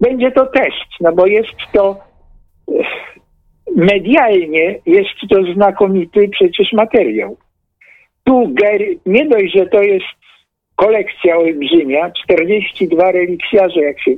będzie 0.00 0.30
to 0.30 0.46
test, 0.46 0.90
no 1.00 1.12
bo 1.12 1.26
jest 1.26 1.56
to 1.72 1.96
medialnie 3.76 4.78
jest 4.86 5.10
to 5.30 5.54
znakomity 5.54 6.28
przecież 6.28 6.72
materiał 6.72 7.36
tu 8.24 8.54
nie 9.06 9.26
dość, 9.26 9.54
że 9.54 9.66
to 9.66 9.82
jest 9.82 10.06
kolekcja 10.76 11.36
olbrzymia, 11.36 12.10
42 12.10 13.12
reliksjarze, 13.12 13.80
jak 13.80 14.00
się 14.00 14.10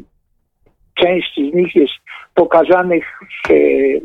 część 0.94 1.34
z 1.34 1.54
nich 1.54 1.76
jest 1.76 1.92
pokazanych 2.34 3.04
w 3.46 3.50
e, 3.50 3.54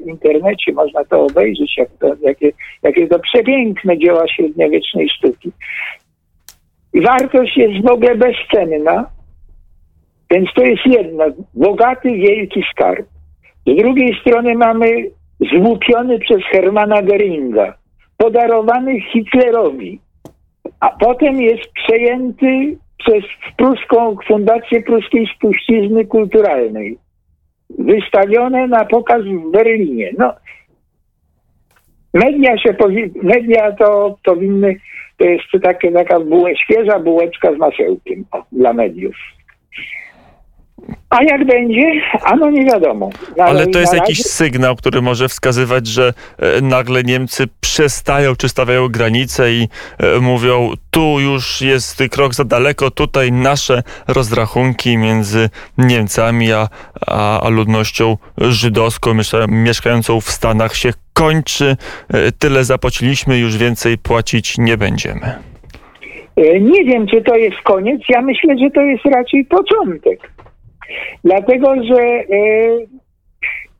internecie, 0.10 0.72
można 0.74 1.06
to 1.06 1.26
obejrzeć, 1.26 1.78
jak 1.78 1.90
to, 2.00 2.16
jakie, 2.22 2.52
jakie 2.84 3.08
to 3.08 3.20
przepiękne 3.20 3.98
dzieła 3.98 4.28
średniowiecznej 4.28 5.10
sztuki. 5.10 5.52
Wartość 6.94 7.58
jest 7.58 7.88
w 7.88 7.92
ogóle 7.92 8.16
bezcenna, 8.16 9.10
więc 10.32 10.50
to 10.56 10.64
jest 10.64 10.86
jedno, 10.86 11.26
bogaty, 11.54 12.12
wielki 12.12 12.64
skarb. 12.72 13.08
Z 13.68 13.76
drugiej 13.76 14.18
strony 14.22 14.56
mamy 14.56 14.88
złupiony 15.52 16.20
przez 16.20 16.42
Hermana 16.52 17.02
Geringa 17.02 17.74
podarowany 18.18 19.02
Hitlerowi, 19.02 20.00
a 20.80 20.90
potem 20.90 21.42
jest 21.42 21.72
przejęty 21.74 22.78
przez 22.98 23.24
pruską 23.58 24.16
Fundację 24.28 24.84
Pruskiej 24.84 25.28
Spuścizny 25.36 26.06
Kulturalnej. 26.06 26.98
Wystawione 27.70 28.68
na 28.68 28.86
pokaz 28.86 29.22
w 29.24 29.52
Berlinie. 29.52 30.12
No, 30.18 30.34
media 32.14 32.58
się 32.58 32.76
media 33.24 33.72
to 33.72 34.18
powinny, 34.24 34.76
to 35.18 35.26
jest 35.26 35.64
takie, 35.64 35.92
taka 35.92 36.20
bułe, 36.20 36.56
świeża 36.56 37.00
bułeczka 37.00 37.54
z 37.54 37.58
masełkiem 37.58 38.26
o, 38.32 38.44
dla 38.52 38.74
mediów. 38.74 39.16
A 41.10 41.24
jak 41.24 41.46
będzie? 41.46 41.92
Ano 42.24 42.50
nie 42.50 42.66
wiadomo. 42.66 43.10
Na, 43.38 43.44
Ale 43.44 43.68
to 43.68 43.80
jest 43.80 43.94
razie... 43.94 44.04
jakiś 44.04 44.24
sygnał, 44.24 44.76
który 44.76 45.02
może 45.02 45.30
wskazywać, 45.30 45.88
że 45.88 46.14
e, 46.40 46.62
nagle 46.62 47.04
Niemcy 47.04 47.48
przestają 47.62 48.36
czy 48.36 48.50
stawiają 48.50 48.88
granice 48.88 49.52
i 49.52 49.68
e, 49.98 50.20
mówią, 50.20 50.74
tu 50.92 51.20
już 51.20 51.62
jest 51.62 52.04
krok 52.12 52.34
za 52.34 52.44
daleko, 52.44 52.92
tutaj 52.92 53.32
nasze 53.32 53.84
rozrachunki 54.08 54.98
między 54.98 55.50
Niemcami 55.78 56.54
a, 56.54 56.68
a, 57.08 57.42
a 57.42 57.50
ludnością 57.50 58.18
żydowską 58.38 59.12
mieszkającą 59.48 60.22
w 60.22 60.32
Stanach 60.32 60.76
się 60.76 60.94
kończy. 61.14 61.78
E, 62.14 62.32
tyle 62.32 62.64
zapłaciliśmy, 62.64 63.40
już 63.40 63.58
więcej 63.58 63.98
płacić 63.98 64.58
nie 64.58 64.78
będziemy. 64.78 65.36
Nie 66.62 66.84
wiem, 66.84 67.08
czy 67.08 67.22
to 67.22 67.36
jest 67.36 67.58
koniec. 67.64 68.02
Ja 68.10 68.22
myślę, 68.22 68.58
że 68.58 68.70
to 68.70 68.82
jest 68.82 69.06
raczej 69.06 69.46
początek. 69.46 70.32
Dlatego, 71.24 71.76
że 71.84 72.02
e, 72.02 72.26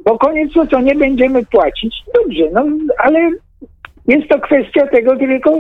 bo 0.06 0.18
koniec 0.18 0.54
to, 0.54 0.68
co 0.68 0.82
nie 0.82 0.96
będziemy 0.96 1.46
płacić, 1.46 1.96
dobrze, 2.14 2.44
no 2.54 2.66
ale 2.98 3.32
Jest 4.08 4.28
to 4.28 4.40
kwestia 4.40 4.88
tego 4.88 5.16
tylko, 5.16 5.60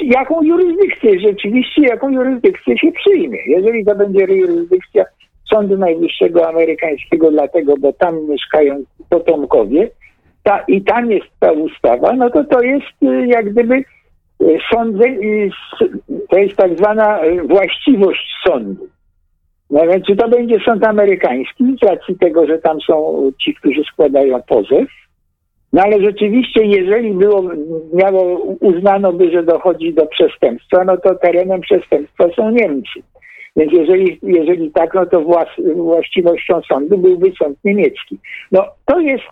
jaką 0.00 0.42
jurysdykcję, 0.42 1.20
rzeczywiście 1.20 1.82
jaką 1.82 2.08
jurysdykcję 2.08 2.78
się 2.78 2.92
przyjmie. 2.92 3.38
Jeżeli 3.46 3.84
to 3.84 3.94
będzie 3.94 4.20
jurysdykcja 4.20 5.04
Sądu 5.52 5.78
Najwyższego 5.78 6.48
Amerykańskiego, 6.48 7.30
dlatego, 7.30 7.76
bo 7.76 7.92
tam 7.92 8.28
mieszkają 8.28 8.82
potomkowie 9.10 9.90
ta, 10.42 10.64
i 10.68 10.82
tam 10.82 11.10
jest 11.10 11.26
ta 11.40 11.52
ustawa, 11.52 12.12
no 12.12 12.30
to 12.30 12.44
to 12.44 12.62
jest 12.62 13.02
y, 13.02 13.26
jak 13.26 13.50
gdyby 13.50 13.74
y, 14.42 14.58
sądzę, 14.72 15.04
to 16.28 16.38
jest 16.38 16.56
tak 16.56 16.78
zwana 16.78 17.20
właściwość 17.48 18.34
sądu. 18.46 18.86
No 19.70 19.86
więc 19.86 20.06
czy 20.06 20.16
to 20.16 20.28
będzie 20.28 20.58
sąd 20.64 20.84
amerykański 20.84 21.76
z 21.82 21.86
racji 21.86 22.18
tego, 22.18 22.46
że 22.46 22.58
tam 22.58 22.80
są 22.80 23.30
ci, 23.44 23.54
którzy 23.54 23.82
składają 23.84 24.42
pozew, 24.42 24.88
no 25.74 25.82
ale 25.82 26.02
rzeczywiście, 26.02 26.64
jeżeli 26.64 27.10
było, 27.10 27.42
miało, 27.92 28.38
uznano 28.60 29.12
by, 29.12 29.30
że 29.30 29.42
dochodzi 29.42 29.94
do 29.94 30.06
przestępstwa, 30.06 30.84
no 30.84 30.96
to 30.96 31.14
terenem 31.14 31.60
przestępstwa 31.60 32.24
są 32.36 32.50
Niemcy. 32.50 33.02
Więc 33.56 33.72
jeżeli, 33.72 34.18
jeżeli 34.22 34.70
tak, 34.70 34.94
no 34.94 35.06
to 35.06 35.20
włas, 35.20 35.48
właściwością 35.76 36.60
sądu 36.62 36.98
byłby 36.98 37.32
sąd 37.42 37.58
niemiecki. 37.64 38.18
No 38.52 38.64
to 38.84 39.00
jest 39.00 39.24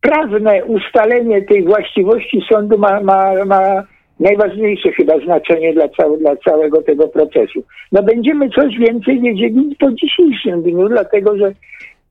prawne 0.00 0.64
ustalenie 0.64 1.42
tej 1.42 1.64
właściwości 1.64 2.42
sądu 2.52 2.78
ma, 2.78 3.00
ma, 3.00 3.44
ma 3.44 3.82
najważniejsze 4.20 4.92
chyba 4.92 5.18
znaczenie 5.18 5.72
dla, 5.72 5.88
dla 6.18 6.36
całego 6.36 6.82
tego 6.82 7.08
procesu. 7.08 7.62
No 7.92 8.02
będziemy 8.02 8.50
coś 8.50 8.78
więcej 8.78 9.20
wiedzieli 9.20 9.76
po 9.80 9.92
dzisiejszym 9.92 10.62
dniu, 10.62 10.88
dlatego 10.88 11.36
że 11.36 11.52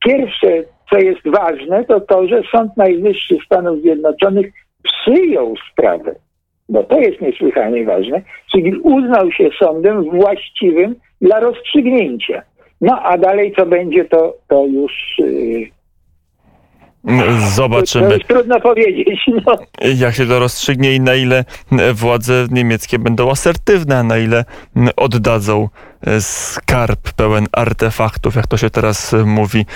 pierwsze, 0.06 0.64
co 0.90 0.98
jest 0.98 1.20
ważne, 1.24 1.84
to 1.84 2.00
to, 2.00 2.26
że 2.26 2.42
Sąd 2.52 2.76
Najwyższy 2.76 3.36
Stanów 3.46 3.80
Zjednoczonych 3.80 4.52
przyjął 4.82 5.54
sprawę, 5.72 6.14
bo 6.68 6.82
to 6.82 6.98
jest 7.00 7.20
niesłychanie 7.20 7.84
ważne, 7.84 8.22
czyli 8.52 8.76
uznał 8.76 9.32
się 9.32 9.50
sądem 9.62 10.02
właściwym 10.02 10.94
dla 11.20 11.40
rozstrzygnięcia. 11.40 12.42
No 12.80 13.02
a 13.02 13.18
dalej 13.18 13.52
co 13.58 13.66
będzie, 13.66 14.04
to, 14.04 14.34
to 14.48 14.66
już 14.66 14.92
yy, 15.18 15.79
Zobaczymy. 17.54 18.18
To 18.18 18.26
trudno 18.26 18.60
powiedzieć. 18.60 19.20
No. 19.46 19.56
Jak 19.94 20.14
się 20.14 20.26
to 20.26 20.38
rozstrzygnie 20.38 20.94
i 20.94 21.00
na 21.00 21.14
ile 21.14 21.44
władze 21.94 22.46
niemieckie 22.50 22.98
będą 22.98 23.30
asertywne, 23.30 23.98
a 23.98 24.02
na 24.02 24.18
ile 24.18 24.44
oddadzą 24.96 25.68
skarb 26.20 27.12
pełen 27.12 27.46
artefaktów, 27.52 28.34
jak 28.34 28.46
to 28.46 28.56
się 28.56 28.70
teraz 28.70 29.14
mówi, 29.24 29.66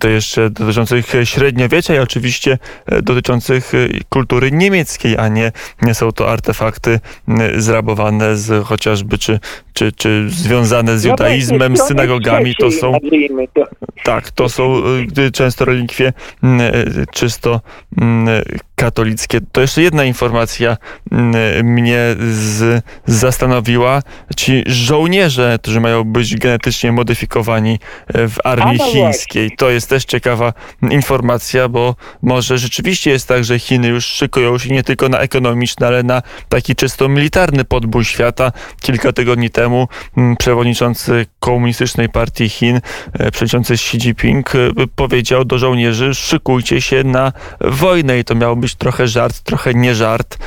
to 0.00 0.08
jeszcze 0.08 0.50
dotyczących 0.50 1.06
średniowiecza 1.24 1.94
i 1.94 1.98
oczywiście 1.98 2.58
dotyczących 3.02 3.72
kultury 4.08 4.52
niemieckiej, 4.52 5.18
a 5.18 5.28
nie, 5.28 5.52
nie 5.82 5.94
są 5.94 6.12
to 6.12 6.30
artefakty 6.30 7.00
zrabowane 7.56 8.36
z 8.36 8.66
chociażby, 8.66 9.18
czy, 9.18 9.40
czy, 9.72 9.92
czy 9.92 10.24
związane 10.28 10.98
z 10.98 11.04
no 11.04 11.10
judaizmem, 11.10 11.76
z 11.76 11.80
synagogami. 11.80 12.54
To 12.54 12.70
są, 12.70 12.98
tak, 14.04 14.30
to 14.30 14.48
są 14.48 14.82
często 15.32 15.64
relikwie 15.64 16.12
czysto 17.12 17.60
katolickie. 18.82 19.40
To 19.52 19.60
jeszcze 19.60 19.82
jedna 19.82 20.04
informacja 20.04 20.76
mnie 21.64 21.98
z, 22.30 22.84
zastanowiła. 23.06 24.02
Ci 24.36 24.62
żołnierze 24.66 25.58
którzy 25.62 25.80
mają 25.80 26.04
być 26.04 26.36
genetycznie 26.36 26.92
modyfikowani 26.92 27.78
e, 28.08 28.28
w 28.28 28.36
armii 28.44 28.78
no 28.78 28.84
chińskiej. 28.84 29.50
To 29.58 29.70
jest 29.70 29.88
też 29.88 30.04
ciekawa 30.04 30.52
informacja, 30.90 31.68
bo 31.68 31.96
może 32.22 32.58
rzeczywiście 32.58 33.10
jest 33.10 33.28
tak, 33.28 33.44
że 33.44 33.58
Chiny 33.58 33.88
już 33.88 34.06
szykują 34.06 34.58
się 34.58 34.70
nie 34.70 34.82
tylko 34.82 35.08
na 35.08 35.18
ekonomiczny, 35.18 35.86
ale 35.86 36.02
na 36.02 36.22
taki 36.48 36.76
czysto 36.76 37.08
militarny 37.08 37.64
podbój 37.64 38.04
świata. 38.04 38.52
Kilka 38.80 39.12
tygodni 39.12 39.50
temu 39.50 39.88
przewodniczący 40.38 41.26
Komunistycznej 41.40 42.08
Partii 42.08 42.48
Chin, 42.48 42.76
e, 42.76 43.30
przewodniczący 43.30 43.74
Xi 43.74 43.96
Jinping 43.96 44.54
e, 44.54 44.58
powiedział 44.96 45.44
do 45.44 45.58
żołnierzy, 45.58 46.14
szykujcie 46.14 46.80
się 46.80 47.04
na 47.04 47.32
wojnę 47.60 48.18
i 48.18 48.24
to 48.24 48.34
miał 48.34 48.56
być 48.56 48.71
trochę 48.76 49.06
żart, 49.06 49.40
trochę 49.40 49.74
nie 49.74 49.94
żart, 49.94 50.38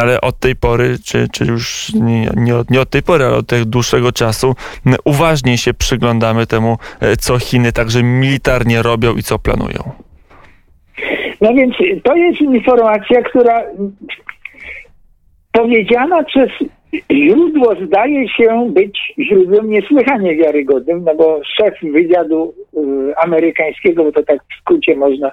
ale 0.00 0.20
od 0.20 0.38
tej 0.38 0.56
pory, 0.56 0.96
czy, 1.04 1.26
czy 1.32 1.44
już 1.44 1.94
nie, 1.94 2.30
nie, 2.36 2.56
od, 2.56 2.70
nie 2.70 2.80
od 2.80 2.90
tej 2.90 3.02
pory, 3.02 3.24
ale 3.24 3.36
od 3.36 3.46
tego 3.46 3.64
dłuższego 3.64 4.12
czasu 4.12 4.54
uważnie 5.04 5.58
się 5.58 5.74
przyglądamy 5.74 6.46
temu, 6.46 6.78
e, 7.00 7.16
co 7.16 7.38
Chiny 7.38 7.72
także 7.72 8.02
militarnie 8.02 8.82
robią 8.82 9.16
i 9.16 9.22
co 9.22 9.38
planują. 9.38 9.92
No 11.40 11.54
więc 11.54 11.74
to 12.04 12.16
jest 12.16 12.40
informacja, 12.40 13.22
która 13.22 13.62
powiedziana 15.52 16.24
przez 16.24 16.50
źródło 17.12 17.74
zdaje 17.86 18.28
się 18.28 18.70
być 18.70 19.14
źródłem 19.18 19.70
niesłychanie 19.70 20.36
wiarygodnym, 20.36 21.04
no 21.04 21.14
bo 21.14 21.40
szef 21.56 21.74
wywiadu 21.82 22.54
y, 22.74 23.16
amerykańskiego, 23.16 24.04
bo 24.04 24.12
to 24.12 24.22
tak 24.22 24.38
w 24.38 24.60
skrócie 24.60 24.96
można, 24.96 25.30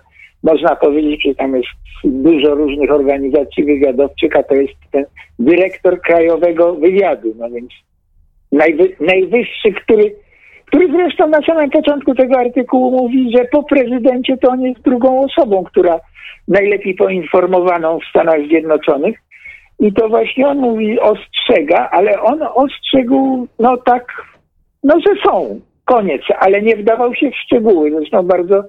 można 0.48 0.76
powiedzieć, 0.76 1.24
że 1.24 1.36
tam 1.36 1.56
jest 1.56 1.70
dużo 2.04 2.56
różnych 2.56 2.92
organizacji 2.92 3.64
wywiadowczych, 3.64 4.36
a 4.36 4.44
to 4.44 4.56
jest 4.56 4.74
ten 4.92 5.06
dyrektor 5.40 6.02
krajowego 6.02 6.76
wywiadu, 6.76 7.34
no 7.38 7.50
więc 7.50 7.70
najwy, 8.52 8.96
najwyższy, 9.00 9.72
który, 9.72 10.16
który 10.66 10.92
zresztą 10.92 11.28
na 11.28 11.42
samym 11.42 11.70
początku 11.70 12.16
tego 12.16 12.40
artykułu 12.40 12.92
mówi, 12.92 13.32
że 13.38 13.46
po 13.46 13.64
prezydencie 13.64 14.38
to 14.38 14.50
on 14.50 14.62
jest 14.62 14.82
drugą 14.82 15.22
osobą, 15.26 15.64
która 15.64 16.00
najlepiej 16.48 16.96
poinformowaną 16.96 18.00
w 18.00 18.10
Stanach 18.10 18.40
Zjednoczonych. 18.48 19.18
I 19.80 19.94
to 19.94 20.10
właśnie 20.10 20.48
on 20.48 20.58
mówi, 20.58 21.00
ostrzega, 21.00 21.90
ale 21.92 22.22
on 22.22 22.40
ostrzegł, 22.56 23.48
no 23.60 23.78
tak, 23.78 24.06
no 24.84 24.96
że 25.00 25.22
są, 25.26 25.60
koniec, 25.86 26.22
ale 26.40 26.62
nie 26.62 26.76
wdawał 26.76 27.16
się 27.16 27.32
w 27.32 27.36
szczegóły. 27.36 27.92
Zresztą 27.92 28.24
bardzo, 28.24 28.64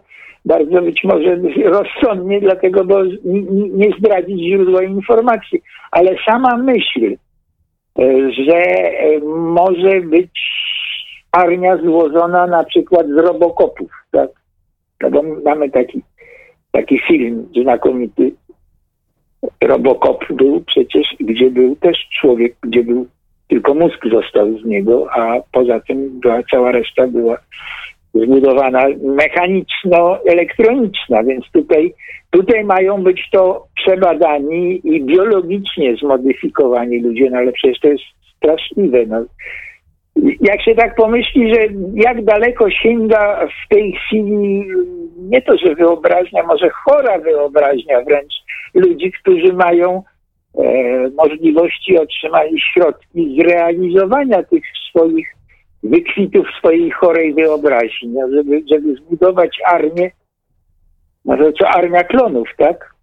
bardzo 0.49 0.83
być 0.83 1.05
może 1.05 1.37
rozsądnie, 1.65 2.41
dlatego, 2.41 2.85
bo 2.85 3.05
nie 3.73 3.91
zdradzić 3.99 4.41
źródła 4.41 4.83
informacji, 4.83 5.61
ale 5.91 6.17
sama 6.27 6.57
myśl, 6.57 7.17
że 8.47 8.57
e, 8.57 9.19
może 9.37 10.01
być 10.01 10.31
armia 11.33 11.77
złożona 11.77 12.47
na 12.47 12.65
przykład 12.65 13.07
z 13.07 13.17
robokopów. 13.17 13.91
Tak? 14.11 14.31
No 15.11 15.23
mamy 15.45 15.71
taki, 15.71 16.03
taki 16.73 17.01
film 17.09 17.49
znakomity. 17.63 18.33
Robokop 19.61 20.33
był 20.33 20.65
przecież, 20.67 21.07
gdzie 21.21 21.51
był 21.51 21.77
też 21.77 22.09
człowiek, 22.21 22.57
gdzie 22.63 22.85
był 22.85 23.07
tylko 23.49 23.75
mózg 23.75 24.07
został 24.13 24.59
z 24.59 24.65
niego, 24.65 25.07
a 25.13 25.41
poza 25.53 25.81
tym 25.81 26.21
była, 26.21 26.43
cała 26.51 26.73
reszta 26.73 27.07
była 27.07 27.39
zbudowana 28.15 28.87
mechaniczno-elektroniczna, 29.03 31.25
więc 31.25 31.45
tutaj, 31.53 31.95
tutaj 32.31 32.65
mają 32.65 33.03
być 33.03 33.29
to 33.33 33.67
przebadani 33.75 34.81
i 34.85 35.05
biologicznie 35.05 35.97
zmodyfikowani 35.97 37.01
ludzie, 37.01 37.31
no 37.31 37.39
ale 37.39 37.53
przecież 37.53 37.81
to 37.81 37.89
jest 37.89 38.05
straszliwe. 38.37 39.07
No. 39.07 39.25
Jak 40.41 40.63
się 40.63 40.75
tak 40.75 40.95
pomyśli, 40.95 41.55
że 41.55 41.61
jak 41.95 42.25
daleko 42.25 42.71
sięga 42.71 43.47
w 43.47 43.69
tej 43.69 43.93
chwili 43.93 44.65
nie 45.19 45.43
to, 45.43 45.59
że 45.59 45.75
wyobraźnia, 45.75 46.43
może 46.43 46.71
chora 46.71 47.19
wyobraźnia 47.19 48.03
wręcz 48.03 48.35
ludzi, 48.75 49.13
którzy 49.13 49.53
mają 49.53 50.03
e, 50.59 50.63
możliwości, 51.17 51.99
otrzymali 51.99 52.61
środki 52.61 53.37
zrealizowania 53.41 54.43
tych 54.43 54.65
swoich 54.91 55.38
wykwitów 55.83 56.47
swojej 56.59 56.91
chorej 56.91 57.35
wyobraźni, 57.35 58.09
no, 58.09 58.31
żeby, 58.31 58.63
żeby 58.71 58.95
zbudować 58.95 59.59
armię, 59.67 60.11
może 61.25 61.53
co 61.53 61.69
armia 61.69 62.05
klonów, 62.05 62.49
tak? 62.57 62.99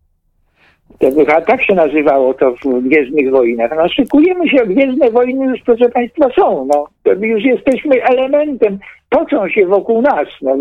Chyba 1.00 1.42
tak 1.42 1.64
się 1.64 1.76
nazywało 1.76 2.34
to 2.34 2.52
w 2.52 2.82
Gwiezdnych 2.82 3.32
Wojnach. 3.32 3.72
No 3.78 3.90
szykujemy 3.90 4.50
się, 4.50 4.66
Gwiezdne 4.66 5.12
Wojny 5.12 5.46
już 5.46 5.62
proszę 5.66 5.90
Państwa 5.90 6.30
są, 6.40 6.68
no. 6.74 6.88
To 7.04 7.14
już 7.14 7.44
jesteśmy 7.44 8.04
elementem, 8.04 8.80
toczą 9.10 9.50
się 9.50 9.66
wokół 9.66 10.02
nas. 10.02 10.28
No. 10.42 10.58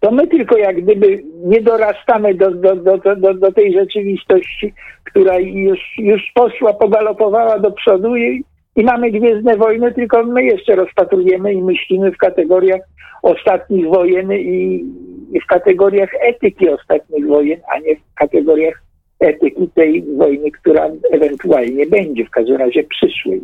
To 0.00 0.10
my 0.10 0.26
tylko 0.26 0.56
jak 0.56 0.82
gdyby 0.82 1.22
nie 1.44 1.60
dorastamy 1.60 2.34
do, 2.34 2.50
do, 2.50 2.76
do, 2.76 3.16
do, 3.16 3.34
do 3.34 3.52
tej 3.52 3.72
rzeczywistości, 3.72 4.74
która 5.04 5.38
już, 5.38 5.78
już 5.98 6.32
poszła, 6.34 6.72
pogalopowała 6.72 7.58
do 7.58 7.70
przodu 7.70 8.16
i, 8.16 8.44
i 8.76 8.84
mamy 8.84 9.10
Gwiezdne 9.10 9.56
Wojny, 9.56 9.92
tylko 9.92 10.24
my 10.24 10.44
jeszcze 10.44 10.74
rozpatrujemy 10.74 11.52
i 11.52 11.62
myślimy 11.62 12.12
w 12.12 12.16
kategoriach 12.16 12.80
ostatnich 13.22 13.88
wojen 13.88 14.32
i, 14.32 14.84
i 15.32 15.40
w 15.40 15.46
kategoriach 15.46 16.10
etyki 16.20 16.68
ostatnich 16.68 17.26
wojen, 17.26 17.60
a 17.74 17.78
nie 17.78 17.96
w 17.96 18.14
kategoriach 18.14 18.82
etyki 19.20 19.68
tej 19.74 20.02
wojny, 20.02 20.50
która 20.50 20.90
ewentualnie 21.12 21.86
będzie, 21.86 22.24
w 22.24 22.30
każdym 22.30 22.56
razie 22.56 22.84
przyszłej. 22.84 23.40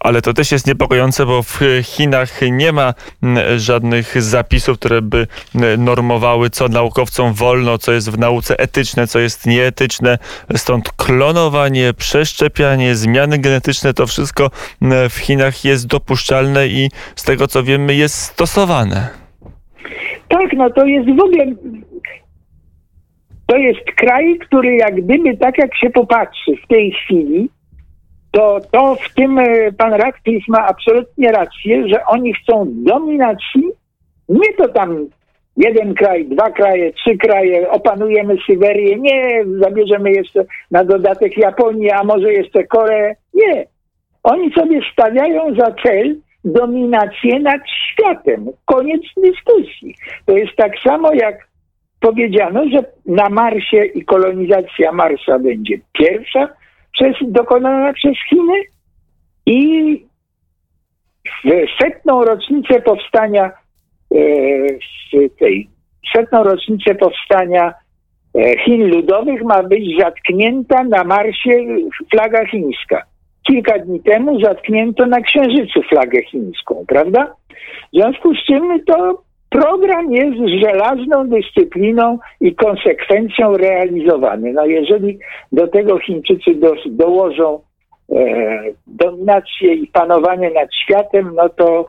Ale 0.00 0.22
to 0.22 0.32
też 0.34 0.52
jest 0.52 0.66
niepokojące, 0.66 1.26
bo 1.26 1.42
w 1.42 1.60
Chinach 1.82 2.40
nie 2.50 2.72
ma 2.72 2.94
żadnych 3.56 4.22
zapisów, 4.22 4.78
które 4.78 5.02
by 5.02 5.26
normowały, 5.78 6.50
co 6.50 6.68
naukowcom 6.68 7.32
wolno, 7.32 7.78
co 7.78 7.92
jest 7.92 8.10
w 8.10 8.18
nauce 8.18 8.58
etyczne, 8.58 9.06
co 9.06 9.18
jest 9.18 9.46
nieetyczne. 9.46 10.18
Stąd 10.56 10.92
klonowanie, 10.96 11.92
przeszczepianie, 11.94 12.94
zmiany 12.94 13.38
genetyczne, 13.38 13.94
to 13.94 14.06
wszystko 14.06 14.50
w 15.10 15.16
Chinach 15.16 15.64
jest 15.64 15.86
dopuszczalne 15.86 16.66
i 16.66 16.88
z 17.16 17.22
tego 17.22 17.46
co 17.46 17.62
wiemy 17.62 17.94
jest 17.94 18.14
stosowane. 18.14 19.08
Tak, 20.28 20.52
no 20.56 20.70
to 20.70 20.86
jest 20.86 21.08
w 21.08 21.20
ogóle 21.20 21.44
to 23.46 23.56
jest 23.56 23.80
kraj, 23.96 24.38
który 24.38 24.76
jak 24.76 25.04
gdyby 25.04 25.36
tak 25.36 25.58
jak 25.58 25.76
się 25.76 25.90
popatrzy 25.90 26.52
w 26.64 26.68
tej 26.68 26.92
chwili, 26.92 27.48
to, 28.32 28.60
to 28.70 28.94
w 28.94 29.14
tym 29.14 29.38
e, 29.38 29.72
pan 29.72 29.92
Radcliffe 29.92 30.44
ma 30.48 30.66
absolutnie 30.66 31.32
rację, 31.32 31.88
że 31.88 32.06
oni 32.06 32.34
chcą 32.34 32.66
dominacji, 32.68 33.62
nie 34.28 34.52
to 34.58 34.68
tam 34.68 35.06
jeden 35.56 35.94
kraj, 35.94 36.24
dwa 36.24 36.50
kraje, 36.50 36.92
trzy 36.92 37.16
kraje, 37.16 37.70
opanujemy 37.70 38.36
Syberię, 38.46 38.96
nie, 38.96 39.44
zabierzemy 39.60 40.10
jeszcze 40.12 40.44
na 40.70 40.84
dodatek 40.84 41.36
Japonię, 41.36 41.96
a 41.96 42.04
może 42.04 42.32
jeszcze 42.32 42.64
Koreę. 42.64 43.14
Nie. 43.34 43.66
Oni 44.22 44.52
sobie 44.52 44.80
stawiają 44.92 45.54
za 45.54 45.74
cel 45.84 46.16
dominację 46.44 47.40
nad 47.40 47.60
światem. 47.68 48.46
Koniec 48.64 49.02
dyskusji. 49.16 49.94
To 50.26 50.32
jest 50.32 50.56
tak 50.56 50.72
samo 50.84 51.14
jak 51.14 51.48
powiedziano, 52.00 52.64
że 52.68 52.84
na 53.06 53.28
Marsie 53.28 53.84
i 53.84 54.04
kolonizacja 54.04 54.92
Marsa 54.92 55.38
będzie 55.38 55.78
pierwsza 55.92 56.48
przez, 56.92 57.16
dokonana 57.22 57.92
przez 57.92 58.14
Chiny 58.28 58.62
i 59.46 60.06
w 61.44 61.48
setną 61.82 62.24
rocznicę 62.24 62.80
powstania 62.80 63.52
e, 64.14 65.28
tej 65.38 65.68
setną 66.16 66.42
rocznicę 66.42 66.94
powstania 66.94 67.74
e, 68.34 68.58
Chin 68.64 68.86
Ludowych 68.86 69.42
ma 69.42 69.62
być 69.62 69.98
zatknięta 69.98 70.84
na 70.84 71.04
Marsie 71.04 71.64
flaga 72.10 72.46
chińska. 72.46 73.02
Kilka 73.46 73.78
dni 73.78 74.00
temu 74.00 74.40
zatknięto 74.40 75.06
na 75.06 75.20
Księżycu 75.20 75.82
flagę 75.82 76.22
chińską, 76.22 76.84
prawda? 76.88 77.34
W 77.92 77.96
związku 77.96 78.34
z 78.34 78.44
czym 78.46 78.84
to 78.84 79.22
program 79.52 80.12
jest 80.12 80.38
żelazną 80.64 81.28
dyscypliną 81.28 82.18
i 82.40 82.54
konsekwencją 82.54 83.56
realizowany. 83.56 84.52
No 84.52 84.66
jeżeli 84.66 85.18
do 85.52 85.68
tego 85.68 85.98
Chińczycy 85.98 86.54
do, 86.54 86.74
dołożą 86.86 87.60
e, 88.12 88.62
dominację 88.86 89.74
i 89.74 89.86
panowanie 89.86 90.50
nad 90.50 90.68
światem, 90.74 91.32
no 91.34 91.48
to 91.48 91.88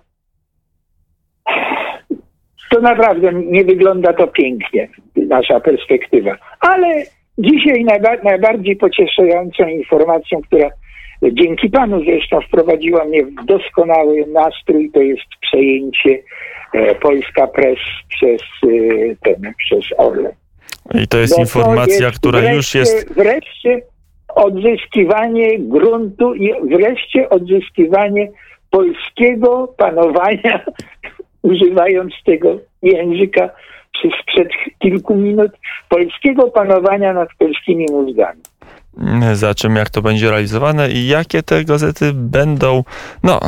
to 2.72 2.82
naprawdę 2.82 3.34
nie 3.34 3.64
wygląda 3.66 4.14
to 4.14 4.28
pięknie, 4.28 4.88
nasza 5.16 5.60
perspektywa. 5.60 6.38
Ale 6.60 7.04
dzisiaj 7.38 7.84
najba 7.84 8.10
najbardziej 8.24 8.76
pocieszającą 8.76 9.68
informacją, 9.68 10.42
która 10.42 10.70
dzięki 11.32 11.70
panu 11.70 12.04
zresztą 12.06 12.42
wprowadziła 12.42 13.06
mnie 13.06 13.26
w 13.26 13.46
doskonały 13.46 14.26
nastrój, 14.34 14.92
to 14.92 15.02
jest 15.02 15.22
przejęcie 15.54 16.24
E, 16.74 16.96
Polska 16.96 17.48
Press 17.48 17.80
przez 18.10 18.42
e, 18.64 19.16
ten, 19.24 19.54
przez 19.58 19.86
Orlen. 19.98 20.32
I 20.94 21.08
to 21.08 21.18
jest 21.18 21.38
no 21.38 21.44
informacja, 21.44 22.06
jest 22.06 22.20
która 22.20 22.40
wreszcie, 22.40 22.56
już 22.56 22.76
jest. 22.76 23.14
Wreszcie 23.14 23.82
odzyskiwanie 24.36 25.60
gruntu 25.60 26.34
i 26.34 26.54
wreszcie 26.64 27.30
odzyskiwanie 27.30 28.32
polskiego 28.70 29.74
panowania, 29.78 30.66
używając 31.42 32.14
tego 32.26 32.60
języka 32.82 33.50
sprzed 34.22 34.50
kilku 34.80 35.16
minut, 35.16 35.52
polskiego 35.90 36.52
panowania 36.52 37.14
nad 37.14 37.30
polskimi 37.40 37.86
mózgami 37.92 38.42
za 39.34 39.56
czym, 39.56 39.76
jak 39.76 39.90
to 39.90 40.02
będzie 40.02 40.30
realizowane 40.30 40.92
i 40.92 41.08
jakie 41.08 41.44
te 41.44 41.66
gazety 41.66 42.12
będą. 42.14 42.84
No, 43.24 43.40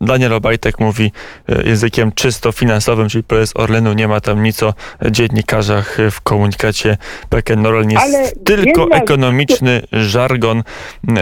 Daniel 0.00 0.32
Obajtek 0.32 0.80
mówi 0.80 1.12
e, 1.48 1.62
językiem 1.62 2.12
czysto 2.12 2.52
finansowym, 2.52 3.08
czyli 3.08 3.24
prezes 3.24 3.56
Orlenu 3.56 3.92
nie 3.92 4.08
ma 4.08 4.20
tam 4.20 4.42
nic 4.42 4.62
o 4.62 4.74
dziennikarzach 5.10 5.98
w 6.10 6.20
komunikacie 6.20 6.96
PKN 7.30 7.66
Orlen 7.66 7.90
jest 7.90 8.04
Ale 8.04 8.32
tylko 8.44 8.88
ekonomiczny 8.90 9.82
żargon. 9.92 10.62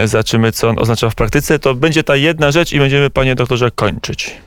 Zobaczymy, 0.03 0.51
co 0.51 0.69
on 0.69 0.79
oznacza 0.79 1.09
w 1.09 1.15
praktyce. 1.15 1.59
To 1.59 1.75
będzie 1.75 2.03
ta 2.03 2.15
jedna 2.15 2.51
rzecz 2.51 2.73
i 2.73 2.79
będziemy, 2.79 3.09
panie 3.09 3.35
doktorze, 3.35 3.71
kończyć. 3.71 4.41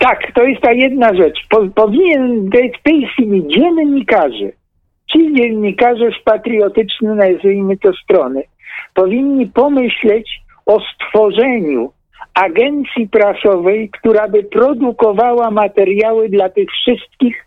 Tak, 0.00 0.32
to 0.34 0.42
jest 0.42 0.62
ta 0.62 0.72
jedna 0.72 1.14
rzecz. 1.14 1.38
Po, 1.50 1.68
powinien 1.74 2.50
w 2.78 2.82
tej 2.82 3.06
chwili 3.06 3.44
dziennikarze, 3.48 4.52
ci 5.12 5.34
dziennikarze 5.34 6.10
z 6.20 6.24
patriotycznej, 6.24 7.16
nazwijmy 7.16 7.76
to 7.76 7.92
strony, 7.92 8.42
powinni 8.94 9.46
pomyśleć 9.46 10.40
o 10.66 10.80
stworzeniu 10.80 11.92
agencji 12.34 13.08
prasowej, 13.08 13.90
która 13.90 14.28
by 14.28 14.42
produkowała 14.42 15.50
materiały 15.50 16.28
dla 16.28 16.48
tych 16.48 16.68
wszystkich 16.70 17.46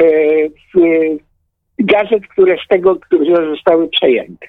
e, 0.00 0.04
e, 0.04 0.48
gazet, 1.78 2.26
które 2.26 2.56
z 2.64 2.68
tego, 2.68 2.96
które 2.96 3.50
zostały 3.50 3.88
przejęte. 3.88 4.46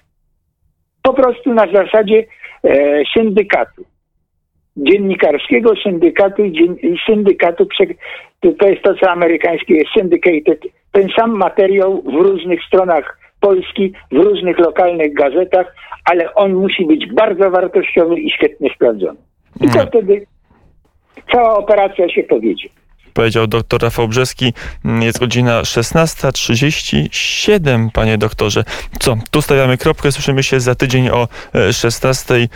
Po 1.03 1.13
prostu 1.13 1.53
na 1.53 1.67
zasadzie 1.71 2.25
e, 2.63 3.03
syndykatu. 3.17 3.83
Dziennikarskiego 4.77 5.73
syndykatu 5.83 6.45
i 6.45 6.97
syndykatu, 7.05 7.67
to 8.59 8.67
jest 8.67 8.83
to, 8.83 8.95
co 8.95 9.11
amerykańskie 9.11 9.73
jest 9.73 9.91
syndicated, 9.97 10.59
ten 10.91 11.09
sam 11.17 11.31
materiał 11.31 12.01
w 12.01 12.13
różnych 12.13 12.63
stronach 12.63 13.22
Polski, 13.43 13.93
w 14.11 14.15
różnych 14.15 14.59
lokalnych 14.59 15.13
gazetach, 15.13 15.75
ale 16.05 16.33
on 16.33 16.53
musi 16.53 16.85
być 16.85 17.13
bardzo 17.13 17.51
wartościowy 17.51 18.19
i 18.19 18.31
świetnie 18.31 18.69
sprawdzony. 18.75 19.19
I 19.61 19.69
to 19.69 19.77
no. 19.77 19.85
wtedy 19.85 20.25
cała 21.31 21.57
operacja 21.57 22.09
się 22.09 22.23
powiedzie. 22.23 22.69
Powiedział 23.13 23.47
dr 23.47 23.81
Rafał 23.81 24.07
Brzeski. 24.07 24.53
Jest 25.01 25.19
godzina 25.19 25.61
16.37, 25.61 27.89
panie 27.93 28.17
doktorze. 28.17 28.63
Co, 28.99 29.17
tu 29.31 29.41
stawiamy 29.41 29.77
kropkę. 29.77 30.11
Słyszymy 30.11 30.43
się 30.43 30.59
za 30.59 30.75
tydzień 30.75 31.09
o 31.09 31.27
16.00. 31.53 32.47